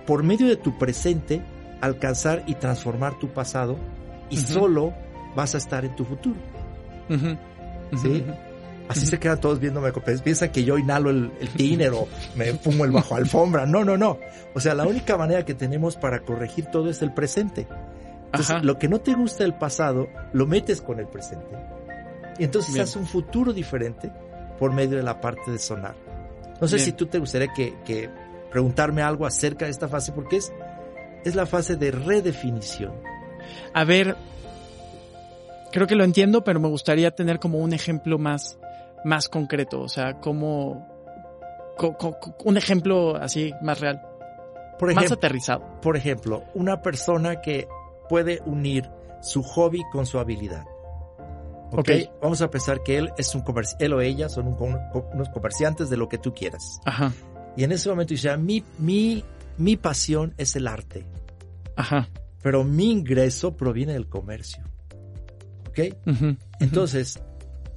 por 0.07 0.23
medio 0.23 0.47
de 0.47 0.57
tu 0.57 0.76
presente, 0.78 1.40
alcanzar 1.80 2.42
y 2.47 2.54
transformar 2.54 3.18
tu 3.18 3.28
pasado 3.28 3.76
y 4.30 4.37
solo 4.37 4.92
vas 5.37 5.54
a 5.54 5.59
estar 5.59 5.85
en 5.85 5.95
tu 5.95 6.04
futuro. 6.04 6.37
¿Sí? 8.02 8.25
Así 8.88 9.07
se 9.07 9.18
quedan 9.18 9.40
todos 9.40 9.61
viéndome. 9.61 9.92
Piensan 10.25 10.50
que 10.50 10.64
yo 10.64 10.78
inhalo 10.78 11.11
el, 11.11 11.30
el 11.40 11.49
tiner 11.50 11.92
o 11.92 12.09
me 12.37 12.52
fumo 12.54 12.85
el 12.85 12.90
bajo 12.90 13.16
alfombra. 13.16 13.66
No, 13.66 13.85
no, 13.85 13.97
no. 13.97 14.18
O 14.54 14.61
sea, 14.61 14.75
la 14.75 14.87
única 14.87 15.16
manera 15.16 15.45
que 15.45 15.54
tenemos 15.54 15.97
para 15.97 16.21
corregir 16.21 16.66
todo 16.66 16.88
es 16.88 17.02
el 17.02 17.12
presente. 17.12 17.66
Entonces, 18.33 18.62
lo 18.62 18.78
que 18.78 18.88
no 18.88 19.00
te 19.00 19.14
gusta 19.14 19.45
del 19.45 19.54
pasado, 19.54 20.09
lo 20.33 20.47
metes 20.47 20.83
con 20.83 21.00
el 21.00 21.07
presente. 21.07 21.47
Y 22.38 22.45
entonces 22.45 22.78
haces 22.78 22.97
un 22.97 23.07
futuro 23.07 23.52
diferente 23.52 24.12
por 24.59 24.73
medio 24.73 24.97
de 24.97 25.02
la 25.02 25.21
parte 25.21 25.50
de 25.50 25.59
sonar. 25.59 25.95
No 26.61 26.68
sé 26.68 26.78
si 26.78 26.92
tú 26.92 27.07
te 27.07 27.18
gustaría 27.18 27.49
que, 27.52 27.75
que, 27.85 28.11
preguntarme 28.50 29.02
algo 29.02 29.26
acerca 29.26 29.64
de 29.64 29.71
esta 29.71 29.88
fase, 29.88 30.12
porque 30.12 30.37
es, 30.37 30.52
es 31.25 31.35
la 31.35 31.47
fase 31.47 31.76
de 31.76 31.90
redefinición. 31.90 32.92
A 33.73 33.85
ver, 33.85 34.16
creo 35.73 35.87
que 35.87 35.95
lo 35.95 36.04
entiendo, 36.04 36.45
pero 36.45 36.61
me 36.61 36.68
gustaría 36.68 37.11
tener 37.11 37.38
como 37.38 37.59
un 37.59 37.73
ejemplo 37.73 38.18
más, 38.18 38.59
más 39.05 39.28
concreto, 39.28 39.81
o 39.81 39.88
sea, 39.88 40.21
como 40.21 40.87
un 42.45 42.57
ejemplo 42.57 43.17
así 43.17 43.52
más 43.62 43.81
real, 43.81 44.02
por 44.78 44.90
ejemplo, 44.90 45.11
más 45.11 45.12
aterrizado. 45.12 45.81
Por 45.81 45.97
ejemplo, 45.97 46.45
una 46.55 46.83
persona 46.83 47.40
que 47.40 47.69
puede 48.09 48.40
unir 48.47 48.88
su 49.21 49.43
hobby 49.43 49.83
con 49.93 50.07
su 50.07 50.19
habilidad. 50.19 50.64
¿Okay? 51.71 52.11
Vamos 52.23 52.40
a 52.40 52.50
pensar 52.50 52.83
que 52.83 52.97
él 52.97 53.11
es 53.19 53.35
un 53.35 53.45
él 53.78 53.93
o 53.93 54.00
ella 54.00 54.28
son 54.28 54.57
unos 54.59 55.28
comerciantes 55.31 55.90
de 55.90 55.97
lo 55.97 56.09
que 56.09 56.17
tú 56.17 56.33
quieras. 56.33 56.81
Ajá. 56.87 57.12
Y 57.57 57.64
en 57.64 57.73
ese 57.73 57.88
momento 57.90 58.14
dice, 58.14 58.31
ah, 58.31 58.37
mi, 58.37 58.64
mi, 58.78 59.25
mi 59.59 59.76
pasión 59.76 60.33
es 60.38 60.57
el 60.57 60.67
arte. 60.67 61.05
Ajá. 61.76 62.09
Pero 62.43 62.64
mi 62.64 62.90
ingreso 62.90 63.57
proviene 63.57 63.93
del 63.93 64.09
comercio. 64.09 64.62
¿Ok? 65.69 65.81
Entonces, 66.61 67.21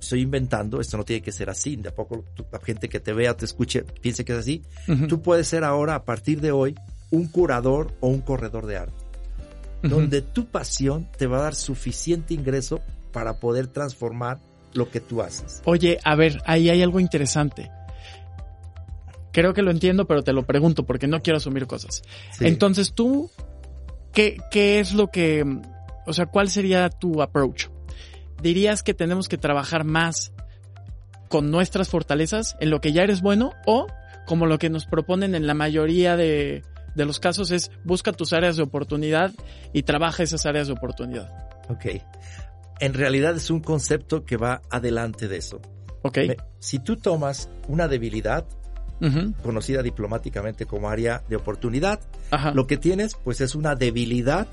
estoy 0.01 0.21
inventando, 0.21 0.81
esto 0.81 0.97
no 0.97 1.03
tiene 1.03 1.21
que 1.21 1.31
ser 1.31 1.49
así, 1.49 1.75
de 1.77 1.89
a 1.89 1.95
poco 1.95 2.25
la 2.51 2.59
gente 2.59 2.89
que 2.89 2.99
te 2.99 3.13
vea, 3.13 3.35
te 3.35 3.45
escuche, 3.45 3.83
piense 3.83 4.25
que 4.25 4.33
es 4.33 4.39
así. 4.39 4.63
Tú 5.07 5.21
puedes 5.21 5.47
ser 5.47 5.63
ahora, 5.63 5.95
a 5.95 6.03
partir 6.03 6.41
de 6.41 6.51
hoy, 6.51 6.75
un 7.11 7.27
curador 7.27 7.93
o 7.99 8.07
un 8.07 8.21
corredor 8.21 8.65
de 8.65 8.77
arte 8.77 9.11
donde 9.81 10.21
tu 10.21 10.45
pasión 10.45 11.07
te 11.17 11.27
va 11.27 11.39
a 11.39 11.41
dar 11.43 11.55
suficiente 11.55 12.33
ingreso 12.33 12.81
para 13.11 13.39
poder 13.39 13.67
transformar 13.67 14.39
lo 14.73 14.89
que 14.89 14.99
tú 14.99 15.21
haces. 15.21 15.61
Oye, 15.65 15.99
a 16.03 16.15
ver, 16.15 16.41
ahí 16.45 16.69
hay 16.69 16.81
algo 16.81 16.99
interesante. 16.99 17.71
Creo 19.31 19.53
que 19.53 19.61
lo 19.61 19.71
entiendo, 19.71 20.05
pero 20.05 20.23
te 20.23 20.33
lo 20.33 20.43
pregunto 20.43 20.85
porque 20.85 21.07
no 21.07 21.21
quiero 21.21 21.37
asumir 21.37 21.67
cosas. 21.67 22.03
Entonces 22.39 22.93
tú, 22.93 23.29
¿qué, 24.13 24.37
¿qué 24.51 24.79
es 24.79 24.93
lo 24.93 25.07
que, 25.07 25.45
o 26.05 26.13
sea, 26.13 26.25
cuál 26.25 26.49
sería 26.49 26.89
tu 26.89 27.21
approach? 27.21 27.67
¿Dirías 28.41 28.83
que 28.83 28.93
tenemos 28.93 29.27
que 29.27 29.37
trabajar 29.37 29.83
más 29.83 30.33
con 31.29 31.51
nuestras 31.51 31.89
fortalezas 31.89 32.57
en 32.59 32.69
lo 32.69 32.81
que 32.81 32.91
ya 32.91 33.03
eres 33.03 33.21
bueno 33.21 33.53
o 33.65 33.87
como 34.25 34.45
lo 34.45 34.59
que 34.59 34.69
nos 34.69 34.85
proponen 34.85 35.35
en 35.35 35.47
la 35.47 35.53
mayoría 35.53 36.15
de, 36.17 36.63
de 36.95 37.05
los 37.05 37.19
casos 37.19 37.51
es 37.51 37.71
busca 37.83 38.11
tus 38.11 38.33
áreas 38.33 38.57
de 38.57 38.63
oportunidad 38.63 39.31
y 39.73 39.83
trabaja 39.83 40.23
esas 40.23 40.45
áreas 40.45 40.67
de 40.67 40.73
oportunidad. 40.73 41.29
Ok. 41.69 41.85
En 42.79 42.93
realidad 42.93 43.35
es 43.35 43.49
un 43.49 43.61
concepto 43.61 44.25
que 44.25 44.37
va 44.37 44.61
adelante 44.69 45.27
de 45.27 45.37
eso. 45.37 45.61
Ok. 46.01 46.19
Si 46.59 46.79
tú 46.79 46.97
tomas 46.97 47.49
una 47.67 47.87
debilidad, 47.87 48.45
conocida 49.41 49.81
diplomáticamente 49.81 50.65
como 50.65 50.89
área 50.89 51.23
de 51.27 51.35
oportunidad, 51.35 51.99
lo 52.53 52.67
que 52.67 52.77
tienes 52.77 53.15
pues 53.23 53.41
es 53.41 53.55
una 53.55 53.75
debilidad 53.75 54.47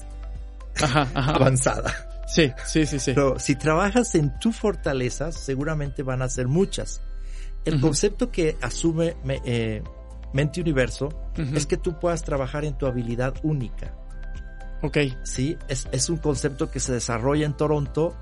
avanzada. 1.14 2.17
Sí, 2.28 2.52
sí, 2.66 2.87
sí, 2.87 2.99
sí. 2.99 3.12
Pero 3.14 3.38
si 3.38 3.56
trabajas 3.56 4.14
en 4.14 4.38
tu 4.38 4.52
fortalezas, 4.52 5.35
seguramente 5.35 6.02
van 6.02 6.23
a 6.23 6.28
ser 6.28 6.47
muchas. 6.47 7.00
El 7.64 7.80
concepto 7.80 8.30
que 8.30 8.56
asume 8.62 9.16
eh, 9.44 9.82
Mente 10.32 10.61
Universo 10.61 11.08
es 11.37 11.66
que 11.66 11.76
tú 11.76 11.99
puedas 11.99 12.23
trabajar 12.23 12.64
en 12.64 12.76
tu 12.76 12.87
habilidad 12.87 13.35
única. 13.42 13.94
Ok. 14.82 14.99
Sí, 15.23 15.56
es, 15.68 15.88
es 15.92 16.08
un 16.08 16.18
concepto 16.18 16.70
que 16.70 16.80
se 16.80 16.92
desarrolla 16.92 17.47
en 17.47 17.56
Toronto. 17.56 18.16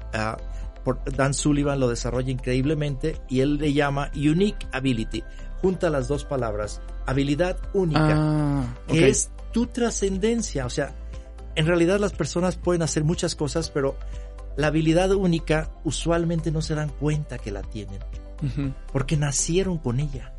Por 0.85 1.03
Dan 1.05 1.35
Sullivan 1.35 1.81
lo 1.81 1.89
desarrolla 1.89 2.31
increíblemente 2.31 3.17
y 3.29 3.41
él 3.41 3.59
le 3.59 3.73
llama 3.73 4.11
Unique 4.15 4.67
Ability. 4.73 5.25
Junta 5.61 5.91
las 5.91 6.07
dos 6.07 6.25
palabras, 6.25 6.81
habilidad 7.07 7.57
única, 7.73 8.15
ah, 8.15 8.65
que 8.87 9.09
es 9.09 9.31
tu 9.53 9.67
trascendencia. 9.67 10.67
O 10.67 10.71
sea, 10.71 10.95
en 11.57 11.67
realidad 11.67 11.99
las 11.99 12.13
personas 12.13 12.57
pueden 12.57 12.83
hacer 12.83 13.03
muchas 13.03 13.35
cosas, 13.35 13.71
pero 13.71 13.97
la 14.57 14.69
habilidad 14.69 15.13
única 15.13 15.71
usualmente 15.85 16.51
no 16.51 16.63
se 16.63 16.75
dan 16.75 16.91
cuenta 16.91 17.39
que 17.39 17.51
la 17.51 17.63
tienen, 17.63 17.99
porque 18.93 19.17
nacieron 19.17 19.79
con 19.79 20.01
ella. 20.01 20.33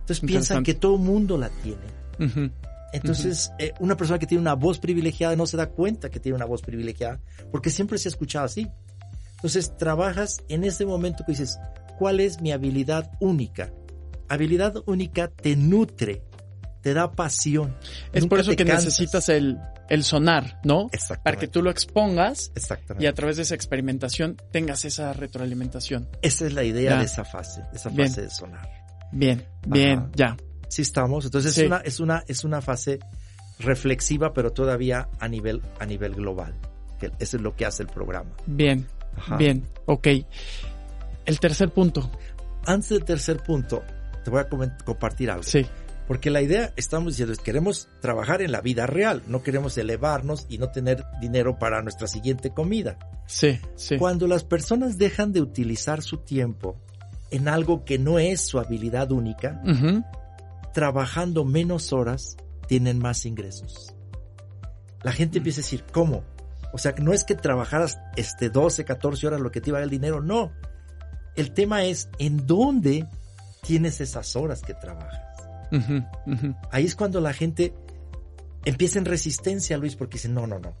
Entonces 0.00 0.20
piensan 0.20 0.62
que 0.62 0.74
todo 0.74 0.98
mundo 0.98 1.38
la 1.38 1.48
tiene. 1.48 2.46
Entonces, 2.92 3.52
eh, 3.58 3.72
una 3.80 3.96
persona 3.96 4.18
que 4.18 4.26
tiene 4.26 4.40
una 4.40 4.54
voz 4.54 4.78
privilegiada 4.78 5.36
no 5.36 5.46
se 5.46 5.56
da 5.56 5.68
cuenta 5.68 6.10
que 6.10 6.20
tiene 6.20 6.36
una 6.36 6.46
voz 6.46 6.62
privilegiada 6.62 7.20
porque 7.50 7.70
siempre 7.70 7.98
se 7.98 8.08
ha 8.08 8.10
escuchado 8.10 8.46
así. 8.46 8.68
Entonces, 9.34 9.76
trabajas 9.76 10.42
en 10.48 10.64
ese 10.64 10.86
momento 10.86 11.24
que 11.26 11.32
dices, 11.32 11.58
¿cuál 11.98 12.20
es 12.20 12.40
mi 12.40 12.52
habilidad 12.52 13.10
única? 13.20 13.72
Habilidad 14.28 14.82
única 14.86 15.28
te 15.28 15.56
nutre, 15.56 16.22
te 16.86 16.94
da 16.94 17.10
pasión. 17.10 17.74
Es 18.12 18.28
por 18.28 18.38
eso 18.38 18.54
que 18.54 18.64
necesitas 18.64 19.28
el, 19.28 19.58
el 19.88 20.04
sonar, 20.04 20.60
¿no? 20.62 20.86
Exactamente. 20.92 21.22
Para 21.24 21.36
que 21.36 21.48
tú 21.48 21.60
lo 21.60 21.68
expongas 21.72 22.52
Exactamente. 22.54 23.04
y 23.04 23.08
a 23.08 23.12
través 23.12 23.38
de 23.38 23.42
esa 23.42 23.56
experimentación 23.56 24.36
tengas 24.52 24.84
esa 24.84 25.12
retroalimentación. 25.12 26.08
Esa 26.22 26.46
es 26.46 26.52
la 26.52 26.62
idea 26.62 26.96
de 26.96 27.06
esa 27.06 27.24
fase, 27.24 27.64
esa 27.74 27.90
fase 27.90 28.22
de 28.22 28.30
sonar. 28.30 28.70
Bien, 29.10 29.44
bien, 29.66 30.12
ya. 30.14 30.36
Sí 30.68 30.82
estamos. 30.82 31.24
Entonces 31.24 31.58
es 31.58 31.66
una, 31.66 31.78
es 31.78 31.98
una, 31.98 32.22
es 32.28 32.44
una 32.44 32.60
fase 32.60 33.00
reflexiva, 33.58 34.32
pero 34.32 34.52
todavía 34.52 35.08
a 35.18 35.26
nivel, 35.26 35.62
a 35.80 35.86
nivel 35.86 36.14
global. 36.14 36.54
Que 37.00 37.10
eso 37.18 37.36
es 37.36 37.42
lo 37.42 37.56
que 37.56 37.66
hace 37.66 37.82
el 37.82 37.88
programa. 37.88 38.30
Bien, 38.46 38.86
bien, 39.36 39.66
ok. 39.86 40.06
El 41.24 41.40
tercer 41.40 41.68
punto. 41.70 42.08
Antes 42.64 42.90
del 42.90 43.04
tercer 43.04 43.42
punto, 43.42 43.82
te 44.22 44.30
voy 44.30 44.42
a 44.42 44.48
compartir 44.84 45.32
algo. 45.32 45.42
Sí. 45.42 45.66
Porque 46.06 46.30
la 46.30 46.40
idea, 46.40 46.72
estamos 46.76 47.14
diciendo, 47.14 47.32
es 47.32 47.40
queremos 47.40 47.88
trabajar 48.00 48.40
en 48.40 48.52
la 48.52 48.60
vida 48.60 48.86
real, 48.86 49.22
no 49.26 49.42
queremos 49.42 49.76
elevarnos 49.76 50.46
y 50.48 50.58
no 50.58 50.70
tener 50.70 51.04
dinero 51.20 51.58
para 51.58 51.82
nuestra 51.82 52.06
siguiente 52.06 52.50
comida. 52.50 52.96
Sí, 53.26 53.58
sí. 53.74 53.98
Cuando 53.98 54.28
las 54.28 54.44
personas 54.44 54.98
dejan 54.98 55.32
de 55.32 55.40
utilizar 55.40 56.02
su 56.02 56.18
tiempo 56.18 56.76
en 57.30 57.48
algo 57.48 57.84
que 57.84 57.98
no 57.98 58.18
es 58.20 58.40
su 58.40 58.60
habilidad 58.60 59.10
única, 59.10 59.60
trabajando 60.72 61.44
menos 61.44 61.92
horas, 61.92 62.36
tienen 62.68 62.98
más 62.98 63.26
ingresos. 63.26 63.94
La 65.02 65.12
gente 65.12 65.38
empieza 65.38 65.60
a 65.60 65.64
decir, 65.64 65.84
¿cómo? 65.92 66.22
O 66.72 66.78
sea, 66.78 66.94
no 66.98 67.12
es 67.12 67.24
que 67.24 67.34
trabajaras 67.34 67.98
este 68.16 68.50
12, 68.50 68.84
14 68.84 69.26
horas 69.26 69.40
lo 69.40 69.50
que 69.50 69.60
te 69.60 69.70
iba 69.70 69.78
a 69.78 69.80
dar 69.80 69.84
el 69.84 69.90
dinero, 69.90 70.20
no. 70.20 70.52
El 71.34 71.52
tema 71.52 71.84
es 71.84 72.08
en 72.18 72.46
dónde 72.46 73.06
tienes 73.62 74.00
esas 74.00 74.36
horas 74.36 74.62
que 74.62 74.74
trabajas. 74.74 75.35
Ahí 76.70 76.84
es 76.84 76.94
cuando 76.94 77.20
la 77.20 77.32
gente 77.32 77.74
empieza 78.64 78.98
en 78.98 79.04
resistencia, 79.04 79.78
Luis, 79.78 79.96
porque 79.96 80.14
dice, 80.14 80.28
no, 80.28 80.46
no, 80.46 80.58
no. 80.58 80.74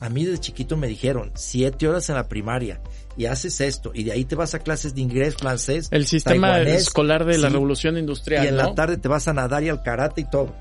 A 0.00 0.08
mí 0.10 0.24
desde 0.24 0.38
chiquito 0.38 0.76
me 0.76 0.86
dijeron 0.86 1.32
siete 1.34 1.88
horas 1.88 2.08
en 2.08 2.14
la 2.14 2.28
primaria 2.28 2.80
y 3.16 3.26
haces 3.26 3.60
esto 3.60 3.90
y 3.92 4.04
de 4.04 4.12
ahí 4.12 4.24
te 4.24 4.36
vas 4.36 4.54
a 4.54 4.60
clases 4.60 4.94
de 4.94 5.00
inglés, 5.00 5.34
francés. 5.36 5.88
El 5.90 6.06
sistema 6.06 6.60
escolar 6.60 7.24
de 7.24 7.36
la 7.38 7.48
revolución 7.48 7.98
industrial. 7.98 8.44
Y 8.44 8.48
en 8.48 8.56
la 8.56 8.74
tarde 8.74 8.96
te 8.96 9.08
vas 9.08 9.26
a 9.26 9.32
nadar 9.32 9.64
y 9.64 9.70
al 9.70 9.82
karate 9.82 10.20
y 10.20 10.30
todo. 10.30 10.54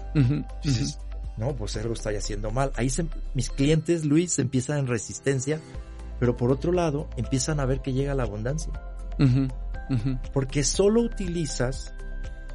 no, 1.37 1.55
pues 1.55 1.77
algo 1.77 1.93
está 1.93 2.09
haciendo 2.09 2.49
mal. 2.49 2.71
Ahí 2.75 2.89
mis 3.35 3.51
clientes, 3.51 4.05
Luis, 4.05 4.39
empiezan 4.39 4.79
en 4.79 4.87
resistencia, 4.87 5.59
pero 6.19 6.35
por 6.35 6.51
otro 6.51 6.71
lado 6.71 7.07
empiezan 7.15 7.59
a 7.59 7.65
ver 7.65 7.81
que 7.81 7.93
llega 7.93 8.15
la 8.15 8.23
abundancia. 8.23 8.73
Porque 10.33 10.63
solo 10.63 11.01
utilizas, 11.01 11.93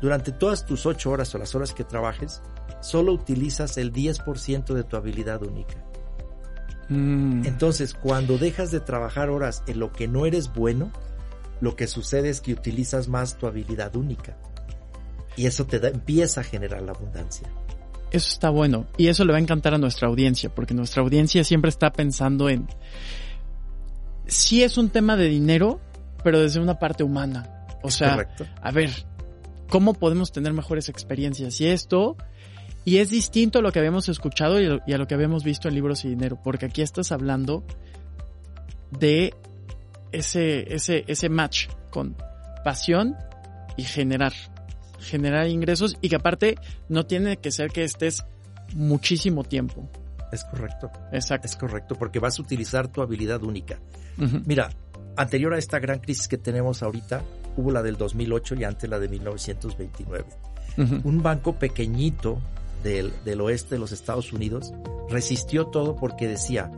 durante 0.02 0.32
todas 0.32 0.66
tus 0.66 0.85
ocho 0.85 1.12
horas 1.12 1.32
o 1.35 1.38
las 1.38 1.54
horas 1.54 1.73
que 1.73 1.85
trabajes, 1.85 2.42
solo 2.80 3.12
utilizas 3.12 3.78
el 3.78 3.92
10% 3.92 4.75
de 4.75 4.82
tu 4.82 4.97
habilidad 4.97 5.42
única. 5.42 5.76
Mm. 6.88 7.47
Entonces, 7.47 7.94
cuando 7.94 8.37
dejas 8.37 8.73
de 8.73 8.80
trabajar 8.80 9.30
horas 9.30 9.62
en 9.68 9.78
lo 9.78 9.92
que 9.92 10.09
no 10.09 10.26
eres 10.26 10.52
bueno, 10.52 10.90
lo 11.61 11.76
que 11.76 11.87
sucede 11.87 12.28
es 12.28 12.40
que 12.40 12.52
utilizas 12.52 13.06
más 13.06 13.38
tu 13.38 13.47
habilidad 13.47 13.94
única. 13.94 14.37
Y 15.37 15.47
eso 15.47 15.66
te 15.66 15.78
da, 15.78 15.88
empieza 15.88 16.40
a 16.40 16.44
generar 16.44 16.82
la 16.82 16.90
abundancia. 16.90 17.49
Eso 18.11 18.28
está 18.28 18.50
bueno. 18.50 18.87
Y 18.99 19.06
eso 19.06 19.25
le 19.25 19.32
va 19.32 19.38
a 19.38 19.40
encantar 19.40 19.73
a 19.73 19.78
nuestra 19.78 20.09
audiencia, 20.09 20.52
porque 20.52 20.75
nuestra 20.75 21.02
audiencia 21.02 21.44
siempre 21.44 21.68
está 21.68 21.92
pensando 21.92 22.50
en... 22.50 22.66
Sí 24.26 24.64
es 24.64 24.76
un 24.76 24.90
tema 24.90 25.16
de 25.16 25.28
dinero, 25.28 25.80
pero 26.25 26.40
desde 26.40 26.59
una 26.59 26.80
parte 26.80 27.04
humana. 27.04 27.66
O 27.82 27.90
sea, 27.90 28.28
a 28.61 28.71
ver, 28.71 28.90
¿cómo 29.73 29.95
podemos 29.95 30.33
tener 30.33 30.52
mejores 30.52 30.91
experiencias? 30.91 31.59
Y 31.62 31.67
esto, 31.67 32.19
y 32.85 32.99
es 32.99 33.09
distinto 33.09 33.61
a 33.61 33.62
lo 33.62 33.73
que 33.73 33.79
habíamos 33.79 34.07
escuchado 34.11 34.61
y 34.61 34.93
a 34.93 34.99
lo 34.99 35.07
que 35.07 35.14
habíamos 35.14 35.45
visto 35.45 35.67
en 35.67 35.75
Libros 35.75 36.05
y 36.05 36.11
Dinero, 36.11 36.38
porque 36.45 36.67
aquí 36.67 36.83
estás 36.83 37.11
hablando 37.11 37.64
de 38.91 39.33
ese, 40.12 40.75
ese, 40.75 41.05
ese 41.07 41.31
match 41.31 41.69
con 41.88 42.14
pasión 42.62 43.17
y 43.79 43.85
generar, 43.85 44.35
generar 45.00 45.49
ingresos 45.49 45.97
y 46.02 46.11
que 46.11 46.17
aparte 46.17 46.57
no 46.91 47.07
tiene 47.07 47.38
que 47.38 47.50
ser 47.50 47.71
que 47.71 47.85
estés 47.85 48.26
muchísimo 48.75 49.43
tiempo. 49.43 49.88
Es 50.33 50.45
correcto. 50.45 50.93
Exacto. 51.12 51.47
Es 51.47 51.57
correcto, 51.57 51.95
porque 51.95 52.19
vas 52.19 52.38
a 52.38 52.43
utilizar 52.43 52.88
tu 52.88 53.00
habilidad 53.00 53.43
única. 53.43 53.81
Mira, 54.45 54.69
anterior 55.16 55.54
a 55.54 55.59
esta 55.59 55.78
gran 55.78 55.99
crisis 55.99 56.28
que 56.28 56.38
tenemos 56.38 56.83
ahorita, 56.83 57.23
hubo 57.57 57.71
la 57.71 57.83
del 57.83 57.97
2008 57.97 58.54
y 58.57 58.64
antes 58.64 58.88
la 58.88 58.99
de 58.99 59.09
1929. 59.09 60.25
Un 61.04 61.23
banco 61.23 61.59
pequeñito 61.59 62.38
del, 62.83 63.12
del 63.25 63.40
oeste 63.42 63.75
de 63.75 63.78
los 63.78 63.92
Estados 63.92 64.33
Unidos 64.33 64.73
resistió 65.11 65.66
todo 65.66 65.97
porque 65.97 66.26
decía, 66.26 66.71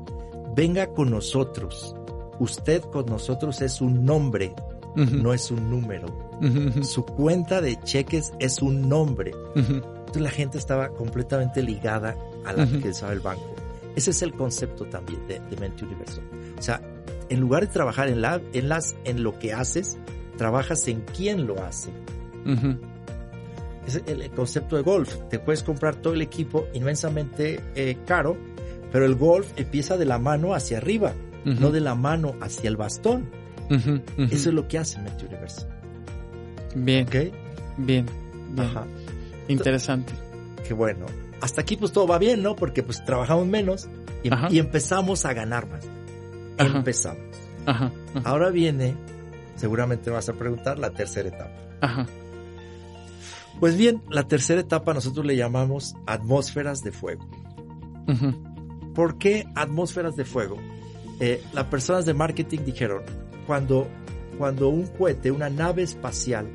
venga 0.57 0.89
con 0.89 1.11
nosotros, 1.11 1.95
usted 2.41 2.83
con 2.83 3.07
nosotros 3.07 3.61
es 3.63 3.81
un 3.81 4.05
nombre, 4.05 4.55
no 4.97 5.33
es 5.33 5.51
un 5.51 5.71
número. 5.71 6.07
Su 6.83 7.05
cuenta 7.05 7.61
de 7.61 7.81
cheques 7.83 8.33
es 8.39 8.61
un 8.63 8.89
nombre. 8.89 9.33
Entonces 9.55 10.23
la 10.23 10.31
gente 10.31 10.59
estaba 10.59 10.89
completamente 10.91 11.63
ligada 11.63 12.17
a 12.45 12.53
la 12.53 12.67
que 12.67 12.91
usaba 12.91 13.13
el 13.13 13.21
banco. 13.21 13.55
Ese 13.97 14.11
es 14.11 14.23
el 14.23 14.33
concepto 14.35 14.85
también 14.87 15.27
de, 15.29 15.41
Mente 15.57 15.85
Universo. 15.85 16.21
O 16.59 16.63
sea, 16.63 16.81
en 17.29 17.41
lugar 17.41 17.67
de 17.67 17.73
trabajar 17.73 18.09
en, 18.09 18.21
la, 18.21 18.41
en, 18.53 18.69
las, 18.69 18.97
en 19.05 19.23
lo 19.23 19.39
que 19.39 19.53
haces, 19.53 19.99
trabajas 20.37 20.87
en 20.89 21.03
quién 21.17 21.47
lo 21.47 21.63
hace. 21.63 21.91
Es 23.87 24.03
el, 24.07 24.31
concepto 24.31 24.77
de 24.77 24.83
golf. 24.83 25.15
Te 25.31 25.39
puedes 25.39 25.63
comprar 25.63 25.97
todo 25.97 26.15
el 26.15 26.23
equipo 26.23 26.67
inmensamente 26.75 27.61
eh, 27.75 27.99
caro, 28.07 28.37
pero 28.93 29.05
el 29.07 29.15
golf 29.15 29.49
empieza 29.57 29.97
de 29.97 30.05
la 30.05 30.19
mano 30.19 30.55
hacia 30.55 30.79
arriba, 30.79 31.15
no 31.45 31.71
de 31.71 31.81
la 31.81 31.95
mano 31.95 32.35
hacia 32.41 32.69
el 32.69 32.77
bastón. 32.77 33.31
Eso 33.69 34.03
es 34.19 34.47
lo 34.47 34.69
que 34.69 34.79
hace 34.79 35.01
Mente 35.01 35.27
Universo. 35.27 35.67
Bien. 36.75 37.07
Bien. 37.77 38.07
Ajá. 38.57 38.87
Interesante. 39.49 40.13
Qué 40.67 40.75
bueno. 40.75 41.07
Hasta 41.41 41.61
aquí 41.61 41.77
pues 41.77 41.93
todo 41.93 42.07
va 42.07 42.19
bien, 42.19 42.43
¿no? 42.43 42.57
Porque 42.57 42.83
pues 42.83 43.05
trabajamos 43.05 43.47
menos 43.47 43.89
y, 44.23 44.59
empezamos 44.59 45.27
a 45.27 45.35
ganar 45.35 45.69
más. 45.69 45.85
Empezamos. 46.59 47.23
Ajá. 47.67 47.91
Ahora 48.25 48.51
viene, 48.51 48.95
seguramente 49.57 50.11
vas 50.11 50.29
a 50.29 50.35
preguntar, 50.35 50.79
la 50.79 50.91
tercera 50.91 51.29
etapa. 51.29 52.07
Pues 53.61 53.77
bien, 53.77 54.03
la 54.11 54.25
tercera 54.25 54.61
etapa 54.61 54.95
nosotros 54.95 55.25
le 55.25 55.37
llamamos 55.37 55.95
atmósferas 56.07 56.83
de 56.83 56.93
fuego. 56.93 57.27
¿Por 58.95 59.19
qué 59.19 59.47
atmósferas 59.55 60.17
de 60.17 60.25
fuego? 60.25 60.59
Eh, 61.21 61.43
las 61.53 61.65
personas 61.67 62.05
de 62.05 62.15
marketing 62.15 62.61
dijeron, 62.65 63.03
cuando, 63.47 63.87
cuando 64.39 64.69
un 64.69 64.87
cohete, 64.87 65.31
una 65.31 65.49
nave 65.49 65.83
espacial, 65.83 66.49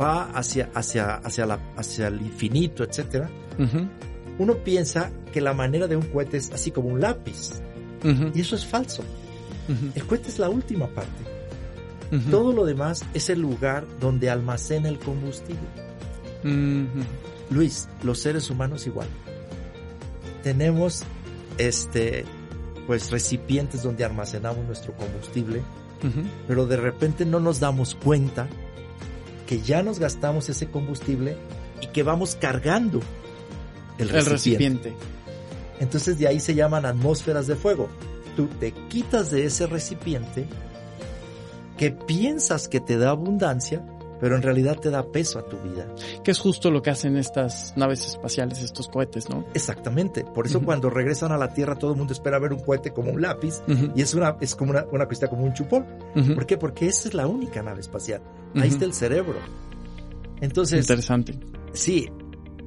va 0.00 0.30
hacia, 0.30 0.70
hacia, 0.74 1.14
hacia, 1.16 1.46
la, 1.46 1.58
hacia 1.76 2.08
el 2.08 2.20
infinito, 2.20 2.84
etc., 2.84 3.26
uno 4.38 4.54
piensa 4.58 5.10
que 5.32 5.40
la 5.40 5.52
manera 5.52 5.88
de 5.88 5.96
un 5.96 6.06
cohete 6.06 6.36
es 6.36 6.52
así 6.52 6.70
como 6.70 6.88
un 6.88 7.00
lápiz. 7.00 7.60
Y 8.34 8.40
eso 8.40 8.56
es 8.56 8.66
falso. 8.66 9.02
El 9.94 10.04
cohete 10.06 10.28
es 10.28 10.38
la 10.38 10.48
última 10.48 10.86
parte. 10.88 11.24
Todo 12.30 12.52
lo 12.52 12.64
demás 12.64 13.04
es 13.12 13.28
el 13.28 13.40
lugar 13.40 13.86
donde 14.00 14.30
almacena 14.30 14.88
el 14.88 14.98
combustible. 14.98 15.68
Luis, 17.50 17.88
los 18.02 18.18
seres 18.18 18.50
humanos 18.50 18.86
igual. 18.86 19.08
Tenemos 20.42 21.02
este 21.58 22.24
pues 22.86 23.10
recipientes 23.10 23.82
donde 23.82 24.04
almacenamos 24.04 24.64
nuestro 24.64 24.94
combustible, 24.94 25.60
pero 26.46 26.66
de 26.66 26.76
repente 26.78 27.26
no 27.26 27.40
nos 27.40 27.60
damos 27.60 27.94
cuenta 27.94 28.48
que 29.46 29.60
ya 29.60 29.82
nos 29.82 29.98
gastamos 29.98 30.48
ese 30.48 30.68
combustible 30.68 31.36
y 31.82 31.88
que 31.88 32.02
vamos 32.02 32.36
cargando 32.36 33.00
el 33.98 34.08
recipiente. 34.08 34.94
Entonces 35.80 36.18
de 36.18 36.28
ahí 36.28 36.40
se 36.40 36.54
llaman 36.54 36.86
atmósferas 36.86 37.46
de 37.46 37.56
fuego. 37.56 37.88
Tú 38.36 38.46
te 38.60 38.72
quitas 38.88 39.30
de 39.30 39.44
ese 39.44 39.66
recipiente 39.66 40.46
que 41.76 41.90
piensas 41.92 42.68
que 42.68 42.80
te 42.80 42.98
da 42.98 43.10
abundancia, 43.10 43.84
pero 44.20 44.36
en 44.36 44.42
realidad 44.42 44.78
te 44.78 44.90
da 44.90 45.10
peso 45.10 45.38
a 45.38 45.46
tu 45.46 45.56
vida. 45.58 45.86
Que 46.24 46.32
es 46.32 46.38
justo 46.38 46.70
lo 46.70 46.82
que 46.82 46.90
hacen 46.90 47.16
estas 47.16 47.72
naves 47.76 48.04
espaciales, 48.06 48.62
estos 48.62 48.88
cohetes, 48.88 49.30
¿no? 49.30 49.44
Exactamente. 49.54 50.24
Por 50.24 50.46
eso 50.46 50.60
cuando 50.60 50.90
regresan 50.90 51.32
a 51.32 51.38
la 51.38 51.52
Tierra 51.54 51.76
todo 51.76 51.92
el 51.92 51.96
mundo 51.96 52.12
espera 52.12 52.38
ver 52.38 52.52
un 52.52 52.60
cohete 52.60 52.92
como 52.92 53.12
un 53.12 53.22
lápiz 53.22 53.62
y 53.94 54.02
es 54.02 54.14
una 54.14 54.36
es 54.40 54.54
como 54.54 54.72
una, 54.72 54.84
una 54.90 55.06
cuestión 55.06 55.30
como 55.30 55.44
un 55.44 55.54
chupón. 55.54 55.86
¿Por 56.34 56.46
qué? 56.46 56.58
Porque 56.58 56.86
esa 56.86 57.08
es 57.08 57.14
la 57.14 57.26
única 57.26 57.62
nave 57.62 57.80
espacial. 57.80 58.20
Ahí 58.56 58.68
está 58.68 58.84
el 58.84 58.92
cerebro. 58.92 59.38
Entonces, 60.40 60.80
interesante. 60.80 61.38
Sí, 61.72 62.10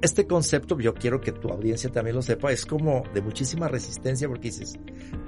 este 0.02 0.28
concepto, 0.28 0.80
yo 0.80 0.94
quiero 0.94 1.22
que 1.22 1.32
tu 1.32 1.50
audiencia 1.50 1.92
también 1.92 2.16
lo 2.16 2.22
sepa, 2.22 2.52
es 2.52 2.66
como 2.66 3.04
de 3.14 3.22
muchísima 3.22 3.68
resistencia 3.68 4.28
porque 4.28 4.50
dices, 4.50 4.80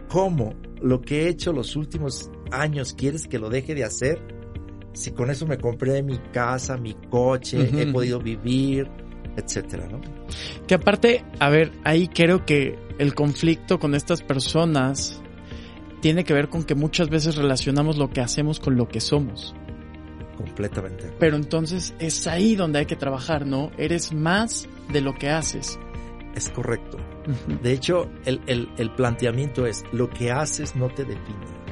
¿cómo 0.07 0.53
lo 0.81 1.01
que 1.01 1.23
he 1.23 1.27
hecho 1.29 1.53
los 1.53 1.75
últimos 1.75 2.31
años 2.51 2.93
quieres 2.93 3.27
que 3.27 3.39
lo 3.39 3.49
deje 3.49 3.75
de 3.75 3.83
hacer? 3.83 4.19
si 4.93 5.11
con 5.11 5.29
eso 5.29 5.45
me 5.45 5.57
compré 5.57 6.01
mi 6.03 6.17
casa, 6.31 6.77
mi 6.77 6.93
coche, 7.09 7.69
he 7.81 7.91
podido 7.91 8.19
vivir, 8.19 8.87
etcétera, 9.35 9.87
¿no? 9.87 9.99
Que 10.67 10.75
aparte, 10.75 11.25
a 11.39 11.49
ver, 11.49 11.71
ahí 11.83 12.07
creo 12.07 12.45
que 12.45 12.77
el 12.99 13.15
conflicto 13.15 13.79
con 13.79 13.95
estas 13.95 14.21
personas 14.21 15.21
tiene 16.01 16.23
que 16.23 16.33
ver 16.33 16.49
con 16.49 16.63
que 16.63 16.75
muchas 16.75 17.09
veces 17.09 17.35
relacionamos 17.35 17.97
lo 17.97 18.09
que 18.09 18.21
hacemos 18.21 18.59
con 18.59 18.75
lo 18.75 18.87
que 18.87 19.01
somos. 19.01 19.55
Completamente. 20.37 21.13
Pero 21.19 21.35
entonces 21.35 21.93
es 21.99 22.27
ahí 22.27 22.55
donde 22.55 22.79
hay 22.79 22.85
que 22.85 22.95
trabajar, 22.95 23.45
¿no? 23.45 23.71
Eres 23.77 24.13
más 24.13 24.67
de 24.91 25.01
lo 25.01 25.13
que 25.13 25.29
haces. 25.29 25.79
Es 26.35 26.49
correcto. 26.49 26.97
De 27.61 27.71
hecho, 27.71 28.09
el, 28.25 28.69
el 28.77 28.91
planteamiento 28.95 29.65
es, 29.65 29.83
lo 29.91 30.09
que 30.09 30.31
haces 30.31 30.75
no 30.75 30.89
te 30.89 31.05
define. 31.05 31.63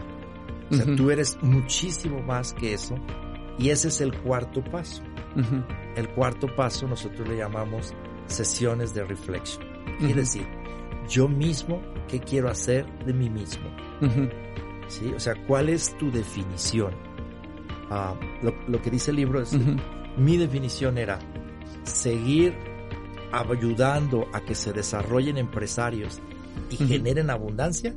O 0.72 0.76
sea, 0.76 0.96
tú 0.96 1.12
eres 1.12 1.38
muchísimo 1.42 2.22
más 2.22 2.54
que 2.54 2.74
eso. 2.74 2.96
Y 3.58 3.70
ese 3.70 3.90
es 3.90 4.00
el 4.00 4.18
cuarto 4.22 4.64
paso. 4.64 5.04
El 5.96 6.10
cuarto 6.10 6.48
paso 6.56 6.88
nosotros 6.88 7.28
le 7.28 7.38
llamamos 7.38 7.94
sesiones 8.28 8.94
de 8.94 9.04
reflexión. 9.04 9.66
Quiere 10.00 10.22
decir, 10.22 10.48
yo 11.10 11.28
mismo, 11.28 11.82
¿qué 12.08 12.20
quiero 12.20 12.50
hacer 12.50 12.86
de 13.06 13.14
mí 13.14 13.30
mismo? 13.30 13.70
¿Sí? 14.88 15.12
O 15.14 15.20
sea, 15.20 15.36
¿cuál 15.46 15.70
es 15.70 15.98
tu 15.98 16.10
definición? 16.10 16.94
Ah, 17.94 18.16
lo, 18.42 18.82
que 18.82 18.90
dice 18.90 19.12
el 19.12 19.18
libro 19.18 19.42
es, 19.42 19.52
mi 20.18 20.38
definición 20.38 20.98
era 20.98 21.20
seguir 21.84 22.56
ayudando 23.34 24.28
a 24.32 24.40
que 24.40 24.56
se 24.56 24.72
desarrollen 24.72 25.38
empresarios 25.38 26.22
y 26.70 26.78
generen 26.78 27.30
abundancia 27.30 27.94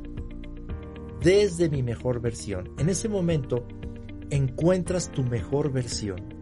desde 1.21 1.69
mi 1.69 1.81
mejor 1.81 2.19
versión. 2.19 2.71
En 2.77 2.89
ese 2.89 3.07
momento 3.07 3.65
encuentras 4.29 5.11
tu 5.13 5.23
mejor 5.23 5.71
versión. 5.71 6.35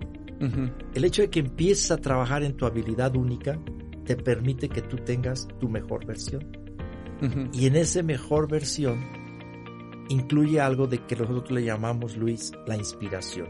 El 0.95 1.05
hecho 1.05 1.21
de 1.21 1.29
que 1.29 1.39
empieces 1.39 1.91
a 1.91 1.97
trabajar 1.97 2.43
en 2.43 2.57
tu 2.57 2.65
habilidad 2.65 3.15
única 3.15 3.57
te 4.03 4.15
permite 4.17 4.67
que 4.67 4.81
tú 4.81 4.97
tengas 4.97 5.47
tu 5.59 5.69
mejor 5.69 6.07
versión. 6.07 6.57
Y 7.53 7.67
en 7.67 7.75
esa 7.75 8.01
mejor 8.01 8.49
versión 8.49 9.22
incluye 10.09 10.59
algo 10.59 10.87
de 10.87 10.99
que 11.05 11.15
nosotros 11.15 11.51
le 11.51 11.63
llamamos, 11.63 12.17
Luis, 12.17 12.51
la 12.67 12.75
inspiración. 12.75 13.47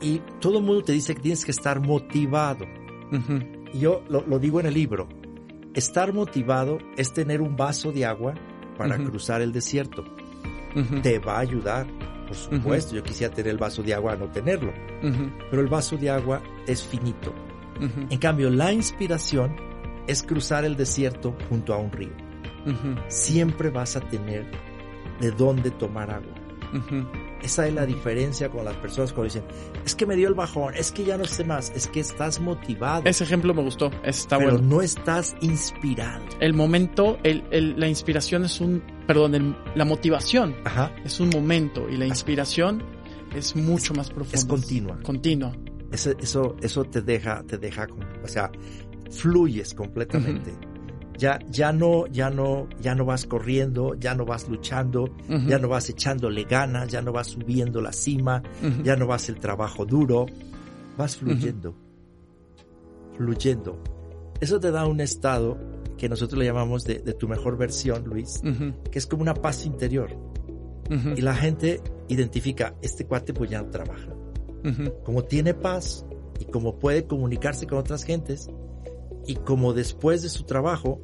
Y 0.00 0.20
todo 0.40 0.58
el 0.58 0.64
mundo 0.64 0.82
te 0.82 0.92
dice 0.92 1.14
que 1.14 1.20
tienes 1.20 1.44
que 1.44 1.50
estar 1.50 1.80
motivado. 1.80 2.64
Y 3.72 3.78
yo 3.80 4.02
lo, 4.08 4.26
lo 4.26 4.38
digo 4.38 4.60
en 4.60 4.66
el 4.66 4.74
libro. 4.74 5.08
Estar 5.74 6.12
motivado 6.12 6.78
es 6.96 7.12
tener 7.12 7.40
un 7.40 7.56
vaso 7.56 7.92
de 7.92 8.04
agua 8.04 8.34
para 8.76 8.96
cruzar 8.96 9.42
el 9.42 9.52
desierto. 9.52 10.04
Te 11.02 11.18
va 11.18 11.36
a 11.36 11.40
ayudar, 11.40 11.86
por 12.26 12.36
supuesto. 12.36 12.94
Yo 12.94 13.02
quisiera 13.02 13.34
tener 13.34 13.50
el 13.50 13.58
vaso 13.58 13.82
de 13.82 13.94
agua, 13.94 14.16
no 14.16 14.30
tenerlo. 14.30 14.72
Pero 15.50 15.62
el 15.62 15.68
vaso 15.68 15.96
de 15.96 16.10
agua 16.10 16.42
es 16.66 16.82
finito. 16.82 17.34
En 18.10 18.18
cambio, 18.18 18.50
la 18.50 18.72
inspiración 18.72 19.56
es 20.06 20.22
cruzar 20.22 20.64
el 20.64 20.76
desierto 20.76 21.36
junto 21.48 21.72
a 21.74 21.76
un 21.78 21.92
río. 21.92 22.12
Siempre 23.08 23.70
vas 23.70 23.96
a 23.96 24.00
tener 24.00 24.46
de 25.20 25.30
dónde 25.32 25.70
tomar 25.70 26.10
agua. 26.10 26.34
Esa 27.42 27.66
es 27.66 27.74
la 27.74 27.86
diferencia 27.86 28.48
con 28.48 28.64
las 28.64 28.76
personas 28.76 29.12
cuando 29.12 29.24
dicen, 29.24 29.44
es 29.84 29.94
que 29.94 30.06
me 30.06 30.14
dio 30.14 30.28
el 30.28 30.34
bajón, 30.34 30.74
es 30.74 30.92
que 30.92 31.04
ya 31.04 31.16
no 31.16 31.24
sé 31.24 31.44
más, 31.44 31.72
es 31.74 31.86
que 31.86 32.00
estás 32.00 32.38
motivado. 32.40 33.02
Ese 33.06 33.24
ejemplo 33.24 33.54
me 33.54 33.62
gustó, 33.62 33.90
está 34.04 34.38
pero 34.38 34.52
bueno. 34.52 34.68
no 34.68 34.82
estás 34.82 35.34
inspirado. 35.40 36.22
El 36.38 36.54
momento, 36.54 37.18
el, 37.24 37.42
el, 37.50 37.80
la 37.80 37.88
inspiración 37.88 38.44
es 38.44 38.60
un, 38.60 38.82
perdón, 39.06 39.34
el, 39.34 39.56
la 39.74 39.84
motivación 39.84 40.54
Ajá. 40.64 40.94
es 41.04 41.18
un 41.18 41.30
momento 41.30 41.88
y 41.88 41.96
la 41.96 42.06
inspiración 42.06 42.82
es 43.34 43.56
mucho 43.56 43.94
más 43.94 44.10
profunda. 44.10 44.38
Es 44.38 44.44
continua. 44.44 44.98
Continua. 45.02 45.52
Eso, 45.90 46.12
eso, 46.20 46.56
eso 46.60 46.84
te 46.84 47.00
deja, 47.02 47.42
te 47.44 47.58
deja, 47.58 47.88
o 48.22 48.28
sea, 48.28 48.52
fluyes 49.10 49.74
completamente. 49.74 50.52
Ya, 51.20 51.38
ya 51.50 51.70
no, 51.72 52.06
ya 52.06 52.30
no, 52.30 52.66
ya 52.80 52.94
no 52.94 53.04
vas 53.04 53.26
corriendo, 53.26 53.94
ya 53.94 54.14
no 54.14 54.24
vas 54.24 54.48
luchando, 54.48 55.02
Uh 55.04 55.34
-huh. 55.34 55.46
ya 55.50 55.58
no 55.58 55.68
vas 55.68 55.88
echándole 55.90 56.44
ganas, 56.44 56.88
ya 56.88 57.02
no 57.02 57.12
vas 57.12 57.26
subiendo 57.28 57.80
la 57.82 57.92
cima, 57.92 58.42
Uh 58.62 58.66
-huh. 58.66 58.82
ya 58.82 58.96
no 58.96 59.06
vas 59.06 59.28
el 59.28 59.38
trabajo 59.38 59.84
duro, 59.84 60.24
vas 60.96 61.16
fluyendo, 61.16 61.74
fluyendo. 63.16 63.78
Eso 64.40 64.58
te 64.60 64.70
da 64.70 64.86
un 64.86 65.00
estado 65.00 65.58
que 65.98 66.08
nosotros 66.08 66.38
le 66.38 66.46
llamamos 66.46 66.84
de, 66.84 67.00
de 67.00 67.12
tu 67.12 67.28
mejor 67.28 67.58
versión, 67.58 68.04
Luis, 68.06 68.40
que 68.90 68.98
es 68.98 69.06
como 69.06 69.20
una 69.22 69.34
paz 69.34 69.66
interior. 69.66 70.10
Y 71.16 71.20
la 71.20 71.34
gente 71.34 71.80
identifica, 72.08 72.74
este 72.82 73.04
cuate 73.06 73.32
pues 73.34 73.50
ya 73.50 73.62
no 73.62 73.68
trabaja. 73.70 74.08
Como 75.04 75.24
tiene 75.24 75.52
paz 75.54 76.04
y 76.40 76.46
como 76.46 76.78
puede 76.78 77.04
comunicarse 77.04 77.66
con 77.66 77.78
otras 77.78 78.02
gentes 78.04 78.48
y 79.26 79.36
como 79.36 79.72
después 79.74 80.22
de 80.22 80.28
su 80.30 80.44
trabajo, 80.44 81.00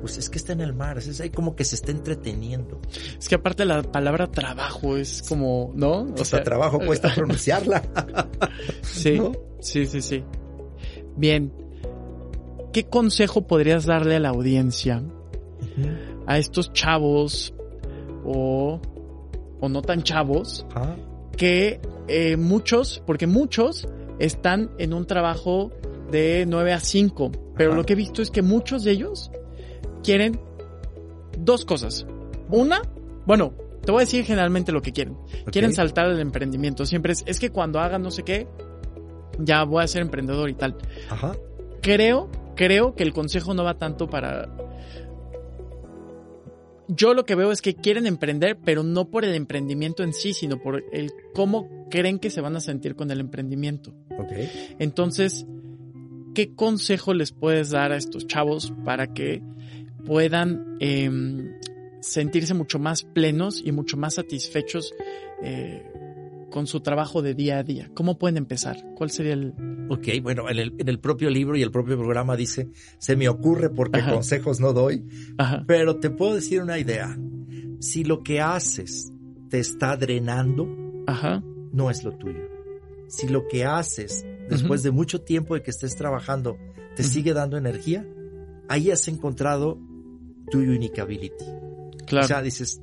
pues 0.00 0.18
es 0.18 0.30
que 0.30 0.38
está 0.38 0.52
en 0.52 0.60
el 0.60 0.74
mar, 0.74 0.98
es 0.98 1.20
ahí 1.20 1.30
como 1.30 1.56
que 1.56 1.64
se 1.64 1.74
está 1.74 1.90
entreteniendo. 1.90 2.80
Es 3.18 3.28
que 3.28 3.34
aparte 3.34 3.64
la 3.64 3.82
palabra 3.82 4.26
trabajo 4.28 4.96
es 4.96 5.22
como, 5.28 5.72
¿no? 5.74 6.02
O, 6.02 6.24
sea, 6.24 6.42
trabajo 6.42 6.78
cuesta 6.78 7.12
pronunciarla. 7.14 7.82
sí, 8.82 9.18
¿no? 9.18 9.32
sí, 9.60 9.86
sí, 9.86 10.02
sí. 10.02 10.24
Bien. 11.16 11.52
¿Qué 12.72 12.84
consejo 12.84 13.46
podrías 13.46 13.86
darle 13.86 14.16
a 14.16 14.20
la 14.20 14.28
audiencia? 14.28 14.98
Uh 14.98 15.80
-huh. 15.80 16.24
A 16.26 16.38
estos 16.38 16.72
chavos 16.72 17.54
o, 18.24 18.80
o 19.60 19.68
no 19.68 19.82
tan 19.82 20.02
chavos 20.02 20.66
¿Ah? 20.74 20.94
que 21.36 21.80
eh, 22.08 22.36
muchos, 22.36 23.02
porque 23.06 23.26
muchos 23.26 23.88
están 24.18 24.70
en 24.78 24.92
un 24.92 25.06
trabajo 25.06 25.72
de 26.10 26.44
9 26.46 26.72
a 26.72 26.80
5, 26.80 27.32
pero 27.56 27.74
lo 27.74 27.84
que 27.84 27.94
he 27.94 27.96
visto 27.96 28.22
es 28.22 28.30
que 28.30 28.42
muchos 28.42 28.84
de 28.84 28.92
ellos 28.92 29.30
quieren 30.02 30.40
dos 31.38 31.64
cosas. 31.64 32.06
Una, 32.50 32.82
bueno, 33.26 33.52
te 33.84 33.92
voy 33.92 34.02
a 34.02 34.04
decir 34.04 34.24
generalmente 34.24 34.72
lo 34.72 34.82
que 34.82 34.92
quieren. 34.92 35.14
Okay. 35.14 35.44
Quieren 35.52 35.72
saltar 35.72 36.06
al 36.06 36.20
emprendimiento. 36.20 36.84
Siempre 36.84 37.12
es, 37.12 37.24
es 37.26 37.38
que 37.40 37.50
cuando 37.50 37.80
hagan 37.80 38.02
no 38.02 38.10
sé 38.10 38.22
qué, 38.22 38.46
ya 39.38 39.64
voy 39.64 39.82
a 39.82 39.86
ser 39.86 40.02
emprendedor 40.02 40.50
y 40.50 40.54
tal. 40.54 40.76
Ajá. 41.08 41.36
Creo, 41.80 42.30
creo 42.54 42.94
que 42.94 43.02
el 43.02 43.12
consejo 43.12 43.54
no 43.54 43.64
va 43.64 43.78
tanto 43.78 44.08
para... 44.08 44.54
Yo 46.88 47.12
lo 47.12 47.24
que 47.24 47.34
veo 47.34 47.52
es 47.52 47.60
que 47.60 47.74
quieren 47.74 48.06
emprender, 48.06 48.58
pero 48.64 48.82
no 48.82 49.10
por 49.10 49.24
el 49.24 49.34
emprendimiento 49.34 50.02
en 50.02 50.14
sí, 50.14 50.32
sino 50.32 50.58
por 50.58 50.82
el 50.92 51.12
cómo 51.34 51.86
creen 51.90 52.18
que 52.18 52.30
se 52.30 52.40
van 52.40 52.56
a 52.56 52.60
sentir 52.60 52.94
con 52.94 53.10
el 53.10 53.20
emprendimiento. 53.20 53.94
Okay. 54.18 54.76
Entonces, 54.78 55.46
¿qué 56.34 56.54
consejo 56.54 57.12
les 57.12 57.32
puedes 57.32 57.70
dar 57.70 57.92
a 57.92 57.96
estos 57.96 58.26
chavos 58.26 58.72
para 58.84 59.12
que 59.12 59.42
puedan 60.04 60.76
eh, 60.80 61.10
sentirse 62.00 62.54
mucho 62.54 62.78
más 62.78 63.02
plenos 63.02 63.62
y 63.64 63.72
mucho 63.72 63.96
más 63.96 64.14
satisfechos 64.14 64.94
eh, 65.42 65.84
con 66.50 66.66
su 66.66 66.80
trabajo 66.80 67.22
de 67.22 67.34
día 67.34 67.58
a 67.58 67.62
día? 67.62 67.90
¿Cómo 67.94 68.18
pueden 68.18 68.36
empezar? 68.36 68.76
¿Cuál 68.96 69.10
sería 69.10 69.34
el...? 69.34 69.54
Ok, 69.90 70.08
bueno, 70.22 70.48
en 70.48 70.58
el, 70.58 70.74
en 70.78 70.88
el 70.88 70.98
propio 70.98 71.30
libro 71.30 71.56
y 71.56 71.62
el 71.62 71.70
propio 71.70 71.96
programa 71.96 72.36
dice, 72.36 72.68
se 72.98 73.16
me 73.16 73.28
ocurre 73.28 73.70
porque 73.70 74.00
Ajá. 74.00 74.12
consejos 74.12 74.60
no 74.60 74.72
doy, 74.72 75.04
Ajá. 75.38 75.64
pero 75.66 75.96
te 75.96 76.10
puedo 76.10 76.34
decir 76.34 76.62
una 76.62 76.78
idea. 76.78 77.18
Si 77.80 78.04
lo 78.04 78.22
que 78.22 78.40
haces 78.40 79.12
te 79.48 79.58
está 79.58 79.96
drenando, 79.96 80.68
Ajá. 81.06 81.42
no 81.72 81.90
es 81.90 82.04
lo 82.04 82.12
tuyo. 82.16 82.48
Si 83.08 83.28
lo 83.28 83.46
que 83.48 83.64
haces 83.64 84.26
después 84.50 84.80
uh 84.80 84.82
-huh. 84.82 84.84
de 84.84 84.90
mucho 84.90 85.20
tiempo 85.22 85.54
de 85.54 85.62
que 85.62 85.70
estés 85.70 85.96
trabajando 85.96 86.58
te 86.96 87.02
uh 87.02 87.06
-huh. 87.06 87.08
sigue 87.08 87.32
dando 87.32 87.56
energía, 87.56 88.06
ahí 88.68 88.90
has 88.90 89.08
encontrado 89.08 89.78
tu 90.48 90.58
unique 90.58 91.00
ability. 91.00 91.44
Claro. 92.06 92.24
O 92.24 92.28
sea, 92.28 92.42
dices, 92.42 92.80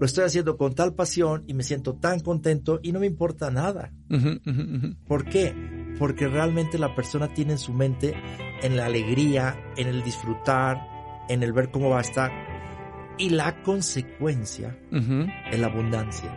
lo 0.00 0.06
estoy 0.06 0.24
haciendo 0.24 0.56
con 0.56 0.74
tal 0.74 0.94
pasión 0.94 1.44
y 1.46 1.54
me 1.54 1.62
siento 1.62 1.94
tan 1.94 2.20
contento 2.20 2.80
y 2.82 2.92
no 2.92 3.00
me 3.00 3.06
importa 3.06 3.50
nada. 3.50 3.92
Uh 4.08 4.14
-huh, 4.14 4.96
¿Por 5.06 5.24
qué? 5.24 5.54
Porque 5.98 6.26
realmente 6.26 6.78
la 6.78 6.94
persona 6.94 7.28
tiene 7.34 7.52
en 7.52 7.58
su 7.58 7.74
mente 7.74 8.14
en 8.62 8.76
la 8.76 8.86
alegría, 8.86 9.56
en 9.76 9.88
el 9.88 10.02
disfrutar, 10.02 10.80
en 11.28 11.42
el 11.42 11.52
ver 11.52 11.70
cómo 11.70 11.90
va 11.90 11.98
a 11.98 12.02
estar. 12.02 12.30
Y 13.18 13.30
la 13.30 13.62
consecuencia 13.62 14.78
es 15.50 15.60
la 15.60 15.66
abundancia. 15.66 16.34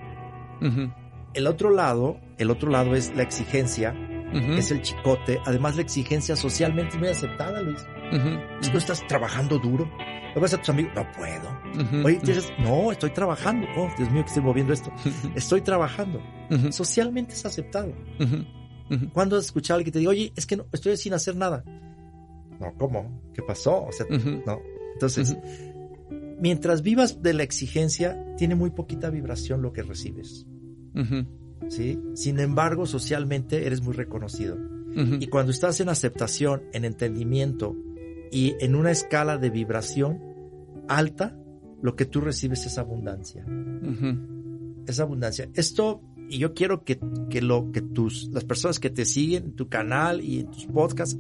El 1.34 1.48
otro 1.48 1.70
lado, 1.70 2.20
el 2.38 2.52
otro 2.52 2.70
lado 2.70 2.96
es 2.96 3.16
la 3.16 3.24
exigencia, 3.24 3.96
es 4.34 4.72
el 4.72 4.82
chicote. 4.82 5.40
Además, 5.46 5.78
la 5.78 5.84
exigencia 5.84 6.36
socialmente 6.36 6.98
muy 6.98 7.08
aceptada, 7.08 7.62
Luis. 7.62 7.86
Si 8.62 8.72
tú 8.72 8.78
estás 8.78 9.06
trabajando 9.08 9.58
duro, 9.60 9.90
le 10.34 10.42
vas 10.42 10.54
a 10.54 10.58
tus 10.58 10.70
amigos, 10.70 10.92
no 10.96 11.06
puedo. 11.12 11.50
Uh 11.74 11.78
-huh, 11.78 12.06
Oye, 12.06 12.20
dices, 12.24 12.46
uh 12.58 12.62
-huh. 12.62 12.84
no, 12.86 12.92
estoy 12.92 13.12
trabajando. 13.12 13.68
Oh, 13.78 13.90
Dios 13.98 14.12
mío, 14.12 14.24
que 14.24 14.30
estoy 14.30 14.44
moviendo 14.44 14.74
esto. 14.74 14.92
Estoy 15.36 15.62
trabajando. 15.62 16.20
Uh 16.50 16.56
-huh. 16.56 16.72
Socialmente 16.72 17.34
es 17.34 17.46
aceptado. 17.46 17.94
¿Cuándo 19.14 19.38
has 19.38 19.46
escuchado 19.46 19.76
a 19.76 19.78
alguien 19.78 19.86
que 19.86 19.92
te 19.92 20.00
diga, 20.00 20.12
oye, 20.12 20.32
es 20.36 20.46
que 20.46 20.58
no, 20.58 20.66
estoy 20.72 20.98
sin 20.98 21.14
hacer 21.14 21.36
nada? 21.36 21.64
No, 22.60 22.74
¿cómo? 22.78 23.22
¿Qué 23.34 23.42
pasó? 23.42 23.86
O 23.86 23.92
sea, 23.92 24.06
no. 24.10 24.60
Entonces, 24.94 25.38
mientras 26.40 26.82
vivas 26.82 27.22
de 27.24 27.34
la 27.34 27.44
exigencia, 27.44 28.24
tiene 28.38 28.56
muy 28.56 28.70
poquita 28.72 29.10
vibración 29.10 29.62
lo 29.62 29.74
que 29.74 29.82
recibes. 29.84 30.46
¿Sí? 31.70 32.00
Sin 32.14 32.40
embargo, 32.40 32.86
socialmente 32.86 33.66
eres 33.66 33.82
muy 33.82 33.94
reconocido. 33.94 34.58
Y 34.96 35.28
cuando 35.28 35.52
estás 35.52 35.80
en 35.80 35.90
aceptación, 35.90 36.64
en 36.72 36.86
entendimiento, 36.86 37.76
y 38.34 38.56
en 38.60 38.74
una 38.74 38.90
escala 38.90 39.38
de 39.38 39.52
vibración 39.52 40.20
alta, 40.88 41.38
lo 41.84 41.96
que 41.96 42.06
tú 42.06 42.20
recibes 42.20 42.66
es 42.66 42.80
abundancia. 42.80 43.46
Uh 43.46 43.52
-huh. 43.52 44.84
Es 44.88 45.00
abundancia. 45.00 45.50
Esto, 45.54 46.02
y 46.30 46.40
yo 46.40 46.56
quiero 46.56 46.84
que, 46.84 47.00
que, 47.30 47.44
lo, 47.44 47.72
que 47.72 47.82
tus, 47.82 48.30
las 48.34 48.44
personas 48.44 48.80
que 48.80 48.90
te 48.90 49.06
siguen 49.06 49.44
en 49.44 49.56
tu 49.56 49.70
canal 49.70 50.20
y 50.20 50.40
en 50.40 50.50
tus 50.50 50.66
podcasts 50.66 51.16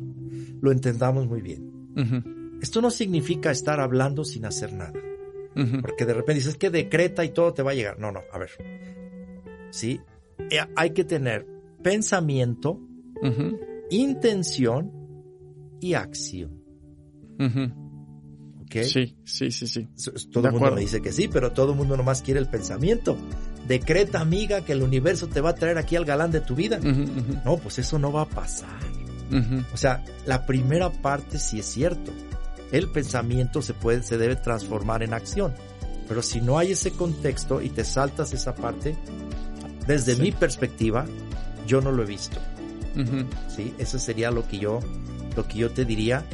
lo 0.59 0.71
entendamos 0.71 1.27
muy 1.27 1.41
bien. 1.41 1.91
Uh 1.95 1.99
-huh. 1.99 2.59
Esto 2.63 2.81
no 2.81 2.89
significa 2.89 3.51
estar 3.51 3.79
hablando 3.79 4.25
sin 4.25 4.45
hacer 4.45 4.73
nada. 4.73 4.99
Uh 5.55 5.59
-huh. 5.59 5.81
Porque 5.81 6.05
de 6.05 6.15
repente 6.15 6.39
dices 6.39 6.57
que 6.57 6.71
decreta 6.71 7.23
y 7.23 7.29
todo 7.29 7.53
te 7.53 7.61
va 7.61 7.71
a 7.71 7.75
llegar. 7.75 7.99
No, 7.99 8.11
no, 8.11 8.21
a 8.31 8.39
ver. 8.39 8.49
Sí, 9.69 10.01
eh, 10.49 10.65
hay 10.75 10.89
que 10.91 11.03
tener 11.03 11.45
pensamiento, 11.83 12.79
intención 13.91 14.91
y 15.79 15.93
acción. 15.93 16.62
Uh 17.39 17.43
-huh. 17.43 18.63
¿Okay? 18.63 18.85
Sí, 18.85 19.17
sí, 19.23 19.51
sí, 19.51 19.67
sí. 19.67 19.87
Todo 20.31 20.47
el 20.47 20.53
mundo 20.53 20.71
me 20.71 20.81
dice 20.81 21.01
que 21.01 21.11
sí, 21.11 21.27
pero 21.27 21.51
todo 21.51 21.71
el 21.71 21.77
mundo 21.77 21.95
nomás 21.97 22.21
quiere 22.21 22.39
el 22.39 22.47
pensamiento. 22.47 23.17
Decreta, 23.67 24.19
amiga, 24.19 24.61
que 24.65 24.73
el 24.73 24.81
universo 24.81 25.27
te 25.27 25.41
va 25.41 25.51
a 25.51 25.55
traer 25.55 25.77
aquí 25.77 25.95
al 25.95 26.05
galán 26.05 26.31
de 26.31 26.41
tu 26.41 26.55
vida. 26.55 26.79
Uh 26.79 26.85
-huh, 26.85 27.03
uh 27.03 27.21
-huh. 27.21 27.43
No, 27.45 27.57
pues 27.57 27.79
eso 27.79 27.99
no 27.99 28.11
va 28.11 28.23
a 28.23 28.29
pasar. 28.29 28.81
O 29.73 29.77
sea, 29.77 30.03
la 30.25 30.45
primera 30.45 30.91
parte 30.91 31.39
sí 31.39 31.59
es 31.59 31.65
cierto. 31.65 32.11
El 32.71 32.89
pensamiento 32.91 33.61
se 33.61 33.73
puede, 33.73 34.03
se 34.03 34.17
debe 34.17 34.35
transformar 34.35 35.01
en 35.01 35.13
acción. 35.13 35.53
Pero 36.07 36.21
si 36.21 36.41
no 36.41 36.57
hay 36.57 36.73
ese 36.73 36.91
contexto 36.91 37.61
y 37.61 37.69
te 37.69 37.83
saltas 37.83 38.33
esa 38.33 38.53
parte, 38.53 38.95
desde 39.87 40.15
sí. 40.15 40.21
mi 40.21 40.31
perspectiva, 40.31 41.05
yo 41.67 41.81
no 41.81 41.91
lo 41.91 42.03
he 42.03 42.05
visto. 42.05 42.39
Sí, 43.55 43.73
eso 43.79 43.97
sería 43.97 44.29
lo 44.29 44.47
que 44.47 44.59
yo, 44.59 44.79
lo 45.35 45.47
que 45.47 45.57
yo 45.57 45.71
te 45.71 45.85
diría. 45.85 46.25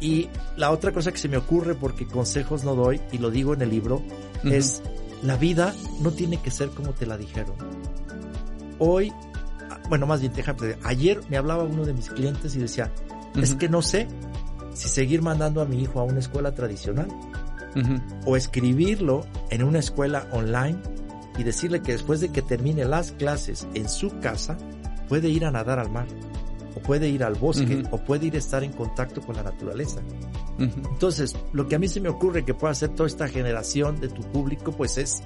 Y 0.00 0.28
la 0.56 0.70
otra 0.70 0.92
cosa 0.92 1.12
que 1.12 1.18
se 1.18 1.28
me 1.28 1.36
ocurre, 1.36 1.74
porque 1.74 2.06
consejos 2.06 2.64
no 2.64 2.74
doy, 2.74 3.00
y 3.12 3.18
lo 3.18 3.30
digo 3.30 3.54
en 3.54 3.62
el 3.62 3.70
libro, 3.70 3.96
uh 3.96 4.46
-huh. 4.46 4.52
es 4.52 4.82
la 5.22 5.36
vida 5.36 5.74
no 6.00 6.10
tiene 6.10 6.36
que 6.38 6.50
ser 6.50 6.68
como 6.70 6.92
te 6.92 7.06
la 7.06 7.16
dijeron. 7.16 7.54
Hoy, 8.78 9.12
bueno, 9.88 10.06
más 10.06 10.20
bien, 10.20 10.32
déjame, 10.34 10.76
ayer 10.84 11.20
me 11.30 11.38
hablaba 11.38 11.64
uno 11.64 11.84
de 11.84 11.94
mis 11.94 12.10
clientes 12.10 12.54
y 12.54 12.58
decía, 12.58 12.92
uh 13.34 13.38
-huh. 13.38 13.42
es 13.42 13.54
que 13.54 13.68
no 13.68 13.80
sé 13.80 14.08
si 14.74 14.88
seguir 14.88 15.22
mandando 15.22 15.62
a 15.62 15.64
mi 15.64 15.80
hijo 15.82 16.00
a 16.00 16.04
una 16.04 16.18
escuela 16.18 16.54
tradicional 16.54 17.08
uh 17.08 17.78
-huh. 17.78 18.02
o 18.26 18.36
escribirlo 18.36 19.24
en 19.50 19.62
una 19.62 19.78
escuela 19.78 20.26
online 20.32 20.78
y 21.38 21.42
decirle 21.42 21.80
que 21.80 21.92
después 21.92 22.20
de 22.20 22.30
que 22.30 22.42
termine 22.42 22.84
las 22.84 23.12
clases 23.12 23.66
en 23.74 23.88
su 23.88 24.18
casa, 24.20 24.58
puede 25.08 25.28
ir 25.28 25.44
a 25.44 25.50
nadar 25.50 25.78
al 25.78 25.90
mar 25.90 26.06
o 26.76 26.80
puede 26.80 27.08
ir 27.08 27.24
al 27.24 27.34
bosque, 27.34 27.76
uh 27.76 27.80
-huh. 27.80 27.88
o 27.90 27.98
puede 28.04 28.26
ir 28.26 28.34
a 28.34 28.38
estar 28.38 28.62
en 28.62 28.72
contacto 28.72 29.20
con 29.22 29.34
la 29.34 29.42
naturaleza. 29.42 30.00
Uh 30.58 30.62
-huh. 30.62 30.88
Entonces, 30.90 31.34
lo 31.52 31.66
que 31.66 31.74
a 31.74 31.78
mí 31.78 31.88
se 31.88 32.00
me 32.00 32.08
ocurre 32.08 32.44
que 32.44 32.54
pueda 32.54 32.72
hacer 32.72 32.90
toda 32.90 33.08
esta 33.08 33.28
generación 33.28 34.00
de 34.00 34.08
tu 34.08 34.22
público, 34.22 34.72
pues 34.72 34.98
es 34.98 35.22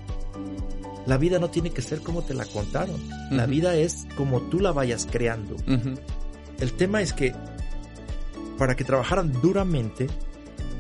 la 1.06 1.16
vida 1.16 1.38
no 1.38 1.50
tiene 1.50 1.70
que 1.70 1.82
ser 1.82 2.00
como 2.00 2.22
te 2.22 2.34
la 2.34 2.44
contaron. 2.44 2.96
La 3.30 3.46
vida 3.46 3.74
es 3.74 4.06
como 4.16 4.42
tú 4.42 4.60
la 4.60 4.70
vayas 4.70 5.08
creando. 5.10 5.56
El 6.58 6.72
tema 6.74 7.02
es 7.02 7.12
que 7.12 7.34
para 8.58 8.76
que 8.76 8.84
trabajaran 8.84 9.32
duramente, 9.40 10.06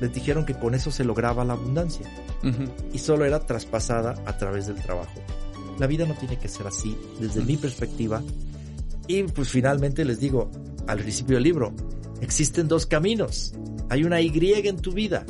les 0.00 0.12
dijeron 0.12 0.44
que 0.44 0.54
con 0.54 0.74
eso 0.74 0.90
se 0.92 1.02
lograba 1.02 1.44
la 1.44 1.54
abundancia. 1.54 2.06
Y 2.92 2.98
solo 2.98 3.24
era 3.24 3.40
traspasada 3.40 4.14
a 4.26 4.36
través 4.36 4.66
del 4.66 4.76
trabajo. 4.76 5.20
La 5.78 5.86
vida 5.86 6.06
no 6.06 6.14
tiene 6.14 6.38
que 6.38 6.48
ser 6.48 6.66
así, 6.66 6.96
desde 7.18 7.40
mi 7.42 7.56
perspectiva. 7.56 8.22
Y 9.10 9.24
pues 9.24 9.48
finalmente 9.48 10.04
les 10.04 10.20
digo, 10.20 10.52
al 10.86 11.00
principio 11.00 11.34
del 11.34 11.42
libro, 11.42 11.74
existen 12.20 12.68
dos 12.68 12.86
caminos. 12.86 13.52
Hay 13.88 14.04
una 14.04 14.20
Y 14.20 14.30
en 14.68 14.76
tu 14.76 14.92
vida. 14.92 15.26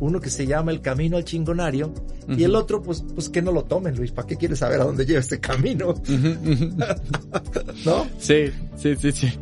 Uno 0.00 0.18
que 0.18 0.30
se 0.30 0.46
llama 0.46 0.70
el 0.70 0.80
camino 0.80 1.18
al 1.18 1.24
chingonario 1.24 1.92
y 2.26 2.44
el 2.44 2.54
otro, 2.54 2.80
pues, 2.80 3.04
pues 3.14 3.28
que 3.28 3.42
no 3.42 3.52
lo 3.52 3.64
tomen, 3.64 3.96
Luis. 3.96 4.12
¿Para 4.12 4.26
qué 4.26 4.36
quieres 4.36 4.60
saber 4.60 4.80
a 4.80 4.84
dónde 4.84 5.04
lleva 5.04 5.20
este 5.20 5.40
camino? 5.40 5.92
¿No? 7.84 8.06
Sí, 8.18 8.46
sí, 8.78 8.96
sí, 8.96 9.12
sí. 9.12 9.38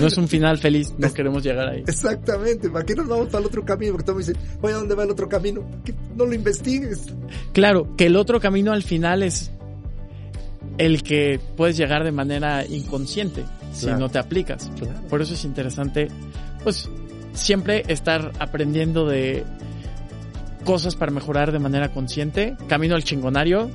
no 0.00 0.06
es 0.06 0.16
un 0.16 0.26
final 0.26 0.56
feliz, 0.56 0.94
no 0.96 1.12
queremos 1.12 1.42
llegar 1.42 1.68
ahí. 1.68 1.84
Exactamente, 1.86 2.70
¿para 2.70 2.86
qué 2.86 2.94
nos 2.94 3.08
vamos 3.08 3.34
el 3.34 3.44
otro 3.44 3.62
camino? 3.62 3.92
Porque 3.92 4.06
todos 4.06 4.26
me 4.26 4.32
dicen, 4.32 4.58
oye, 4.62 4.72
¿a 4.72 4.78
dónde 4.78 4.94
va 4.94 5.04
el 5.04 5.10
otro 5.10 5.28
camino? 5.28 5.66
Que 5.84 5.92
no 6.16 6.24
lo 6.24 6.32
investigues. 6.32 7.12
Claro, 7.52 7.94
que 7.94 8.06
el 8.06 8.16
otro 8.16 8.40
camino 8.40 8.72
al 8.72 8.84
final 8.84 9.22
es 9.22 9.50
el 10.78 11.02
que 11.02 11.40
puedes 11.56 11.76
llegar 11.76 12.04
de 12.04 12.12
manera 12.12 12.64
inconsciente 12.66 13.44
si 13.72 13.86
no 13.86 14.08
te 14.08 14.18
aplicas. 14.18 14.70
Por 15.08 15.20
eso 15.20 15.34
es 15.34 15.44
interesante, 15.44 16.08
pues, 16.64 16.88
siempre 17.32 17.84
estar 17.88 18.32
aprendiendo 18.38 19.06
de 19.06 19.44
cosas 20.64 20.96
para 20.96 21.12
mejorar 21.12 21.52
de 21.52 21.58
manera 21.58 21.90
consciente. 21.90 22.56
Camino 22.68 22.94
al 22.94 23.04
chingonario. 23.04 23.70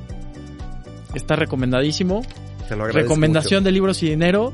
Está 1.14 1.36
recomendadísimo. 1.36 2.24
Recomendación 2.70 3.64
de 3.64 3.72
libros 3.72 4.02
y 4.04 4.10
dinero. 4.10 4.54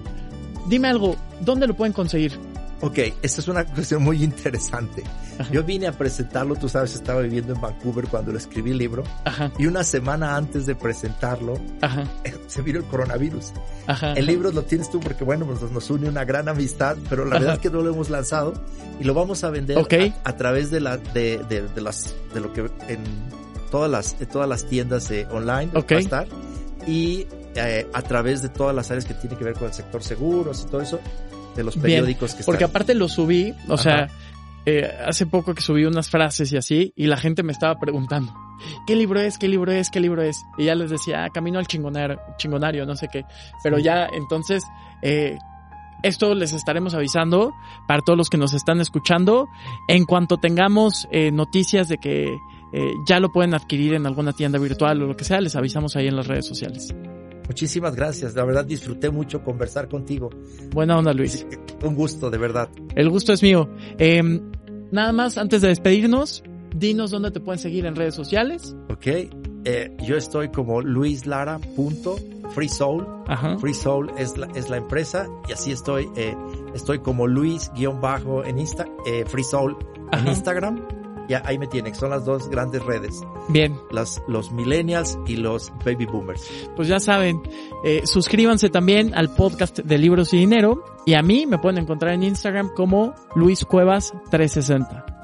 Dime 0.68 0.90
algo, 0.90 1.16
¿dónde 1.42 1.68
lo 1.68 1.76
pueden 1.76 1.94
conseguir? 1.94 2.34
Ok, 2.80 3.00
esta 3.24 3.42
es 3.42 3.48
una 3.48 3.66
cuestión 3.66 4.04
muy 4.04 4.24
interesante. 4.24 5.04
Yo 5.52 5.64
vine 5.64 5.88
a 5.88 5.92
presentarlo, 5.92 6.56
tú 6.56 6.70
sabes, 6.70 6.94
estaba 6.94 7.22
viviendo 7.22 7.54
en 7.54 7.62
Vancouver 7.62 8.08
cuando 8.08 8.32
lo 8.32 8.38
escribí 8.38 8.72
el 8.72 8.78
libro. 8.78 9.04
Y 9.58 9.66
una 9.66 9.84
semana 9.84 10.36
antes 10.36 10.66
de 10.68 10.76
presentarlo, 10.76 11.56
se 12.48 12.62
vino 12.62 12.80
el 12.80 12.86
coronavirus. 12.86 13.54
el 14.16 14.26
libro 14.26 14.52
lo 14.52 14.64
tienes 14.64 14.92
tú 14.92 15.00
porque, 15.00 15.24
bueno, 15.24 15.46
pues 15.46 15.72
nos 15.72 15.90
une 15.90 16.08
una 16.08 16.24
gran 16.24 16.50
amistad, 16.50 16.98
pero 17.10 17.26
la 17.26 17.40
verdad 17.40 17.56
es 17.56 17.60
que 17.60 17.70
no 17.70 17.82
lo 17.82 17.92
hemos 17.92 18.10
lanzado 18.10 18.54
y 19.00 19.04
lo 19.04 19.14
vamos 19.14 19.44
a 19.44 19.50
vender 19.50 19.78
a, 20.24 20.38
través 20.38 20.70
de 20.70 20.80
la, 20.80 20.98
de, 20.98 21.40
de, 21.50 21.82
las, 21.82 22.16
de 22.34 22.40
lo 22.40 22.54
que 22.54 22.70
en 22.88 23.04
todas 23.72 23.90
las, 23.90 24.16
todas 24.32 24.48
las 24.48 24.66
tiendas 24.66 25.10
eh, 25.10 25.28
online 25.32 25.72
va 25.74 25.84
a 25.90 26.00
estar. 26.00 26.28
Y 26.86 27.28
eh, 27.56 27.88
a 27.92 28.02
través 28.04 28.42
de 28.44 28.50
todas 28.50 28.76
las 28.76 28.92
áreas 28.92 29.06
que 29.06 29.16
tiene 29.16 29.36
que 29.36 29.44
ver 29.44 29.56
con 29.56 29.68
el 29.68 29.74
sector 29.74 30.04
seguros 30.04 30.64
y 30.66 30.70
todo 30.70 30.82
eso 30.82 31.00
de 31.58 31.64
los 31.64 31.76
periódicos 31.76 32.36
que 32.36 32.44
Porque 32.44 32.64
aparte 32.64 32.94
lo 32.94 33.10
subí, 33.10 33.54
o 33.68 33.78
sea, 33.78 34.08
eh, 34.66 34.90
hace 35.06 35.26
poco 35.26 35.54
que 35.54 35.62
subí 35.62 35.86
unas 35.86 36.10
frases 36.10 36.52
y 36.54 36.58
así, 36.58 36.94
y 36.96 37.08
la 37.08 37.18
gente 37.18 37.44
me 37.44 37.52
estaba 37.52 37.78
preguntando, 37.80 38.34
¿qué 38.86 38.96
libro 38.96 39.20
es? 39.20 39.38
¿Qué 39.38 39.48
libro 39.48 39.72
es? 39.72 39.90
¿Qué 39.90 40.00
libro 40.00 40.22
es? 40.22 40.38
Y 40.58 40.66
ya 40.66 40.76
les 40.76 40.90
decía, 40.90 41.26
ah, 41.26 41.30
camino 41.30 41.60
al 41.60 41.68
chingonario, 41.68 42.20
chingonario, 42.38 42.86
no 42.86 42.96
sé 42.96 43.10
qué. 43.12 43.26
Pero 43.64 43.80
ya, 43.80 44.08
entonces, 44.14 44.64
eh, 45.02 45.38
esto 46.04 46.36
les 46.36 46.54
estaremos 46.54 46.94
avisando 46.94 47.54
para 47.88 48.02
todos 48.02 48.18
los 48.18 48.30
que 48.30 48.38
nos 48.38 48.54
están 48.54 48.80
escuchando. 48.82 49.48
En 49.88 50.06
cuanto 50.06 50.38
tengamos 50.38 51.08
eh, 51.12 51.32
noticias 51.32 51.90
de 51.90 51.98
que 51.98 52.38
eh, 52.74 52.92
ya 53.08 53.20
lo 53.20 53.32
pueden 53.32 53.54
adquirir 53.54 53.94
en 53.94 54.06
alguna 54.06 54.34
tienda 54.34 54.60
virtual 54.60 55.02
o 55.02 55.08
lo 55.08 55.18
que 55.18 55.24
sea, 55.24 55.42
les 55.42 55.56
avisamos 55.56 55.96
ahí 55.96 56.08
en 56.08 56.16
las 56.16 56.28
redes 56.28 56.46
sociales. 56.46 56.94
Muchísimas 57.48 57.96
gracias, 57.96 58.36
la 58.36 58.46
verdad 58.46 58.66
disfruté 58.66 59.10
mucho 59.10 59.44
conversar 59.44 59.88
contigo. 59.88 60.30
Buena 60.72 60.98
onda, 60.98 61.14
Luis. 61.14 61.48
Un 61.84 61.96
gusto, 61.96 62.30
de 62.30 62.38
verdad. 62.38 62.70
El 62.96 63.10
gusto 63.10 63.34
es 63.34 63.42
mío. 63.42 63.68
Eh, 63.98 64.22
nada 64.92 65.14
más, 65.14 65.38
antes 65.38 65.62
de 65.62 65.70
despedirnos, 65.70 66.44
dinos 66.76 67.12
dónde 67.12 67.32
te 67.32 67.40
pueden 67.40 67.60
seguir 67.60 67.86
en 67.86 67.96
redes 67.96 68.16
sociales. 68.16 68.76
Ok, 68.90 69.08
eh, 69.08 69.96
yo 70.04 70.18
estoy 70.18 70.50
como 70.50 70.82
luislara.freesoul. 70.82 73.08
Ajá. 73.28 73.58
Free 73.58 73.74
Soul 73.74 74.12
es 74.18 74.38
la, 74.38 74.48
es 74.56 74.70
la 74.70 74.78
empresa 74.78 75.28
y 75.50 75.52
así 75.52 75.74
estoy, 75.74 76.08
eh, 76.16 76.34
estoy 76.74 77.00
como 77.00 77.28
Luis-bajo 77.28 78.46
en 78.46 78.60
Insta, 78.60 78.86
eh, 79.06 79.26
Free 79.28 79.44
Soul 79.44 79.76
en 80.14 80.30
Instagram 80.30 80.82
ya 81.28 81.42
ahí 81.46 81.58
me 81.58 81.68
tienen, 81.68 81.94
son 81.96 82.10
las 82.10 82.26
dos 82.26 82.50
grandes 82.50 82.84
redes. 82.84 83.22
Bien. 83.50 83.80
Las, 83.92 84.22
los 84.28 84.52
millennials 84.52 85.18
y 85.28 85.38
los 85.38 85.72
baby 85.86 86.06
boomers. 86.06 86.50
Pues 86.76 86.88
ya 86.88 87.00
saben, 87.00 87.42
eh, 87.84 88.02
suscríbanse 88.06 88.70
también 88.70 89.14
al 89.16 89.34
podcast 89.34 89.80
de 89.80 89.98
Libros 89.98 90.34
y 90.34 90.38
Dinero 90.38 90.84
y 91.06 91.14
a 91.14 91.22
mí 91.22 91.46
me 91.46 91.58
pueden 91.58 91.80
encontrar 91.80 92.14
en 92.14 92.24
Instagram 92.24 92.74
como 92.74 93.14
Luis 93.36 93.66
Cuevas 93.66 94.14
360. 94.30 95.18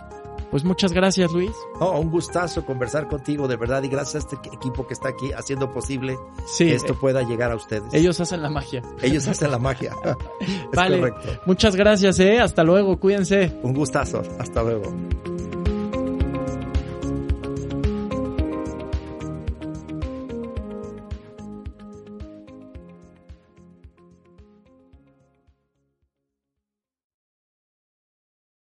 Pues 0.54 0.64
muchas 0.64 0.94
gracias, 0.94 1.32
Luis. 1.32 1.52
Oh, 1.80 2.00
un 2.00 2.12
gustazo 2.12 2.64
conversar 2.64 3.08
contigo, 3.08 3.48
de 3.48 3.56
verdad, 3.56 3.82
y 3.82 3.88
gracias 3.88 4.24
a 4.24 4.28
este 4.28 4.50
equipo 4.50 4.86
que 4.86 4.94
está 4.94 5.10
aquí 5.10 5.32
haciendo 5.32 5.74
posible 5.74 6.16
que 6.60 6.76
esto 6.76 6.94
pueda 6.94 7.24
llegar 7.24 7.52
a 7.52 7.56
ustedes. 7.56 7.92
Ellos 7.92 8.22
hacen 8.22 8.44
la 8.44 8.52
magia. 8.52 8.84
Ellos 9.02 9.28
hacen 9.28 9.50
la 9.50 9.58
magia. 9.58 9.96
vale. 10.76 11.12
Muchas 11.48 11.76
gracias, 11.76 12.20
eh. 12.20 12.40
Hasta 12.40 12.64
luego, 12.64 13.00
cuídense. 13.00 13.60
Un 13.64 13.74
gustazo. 13.74 14.22
Hasta 14.38 14.62
luego. 14.62 14.94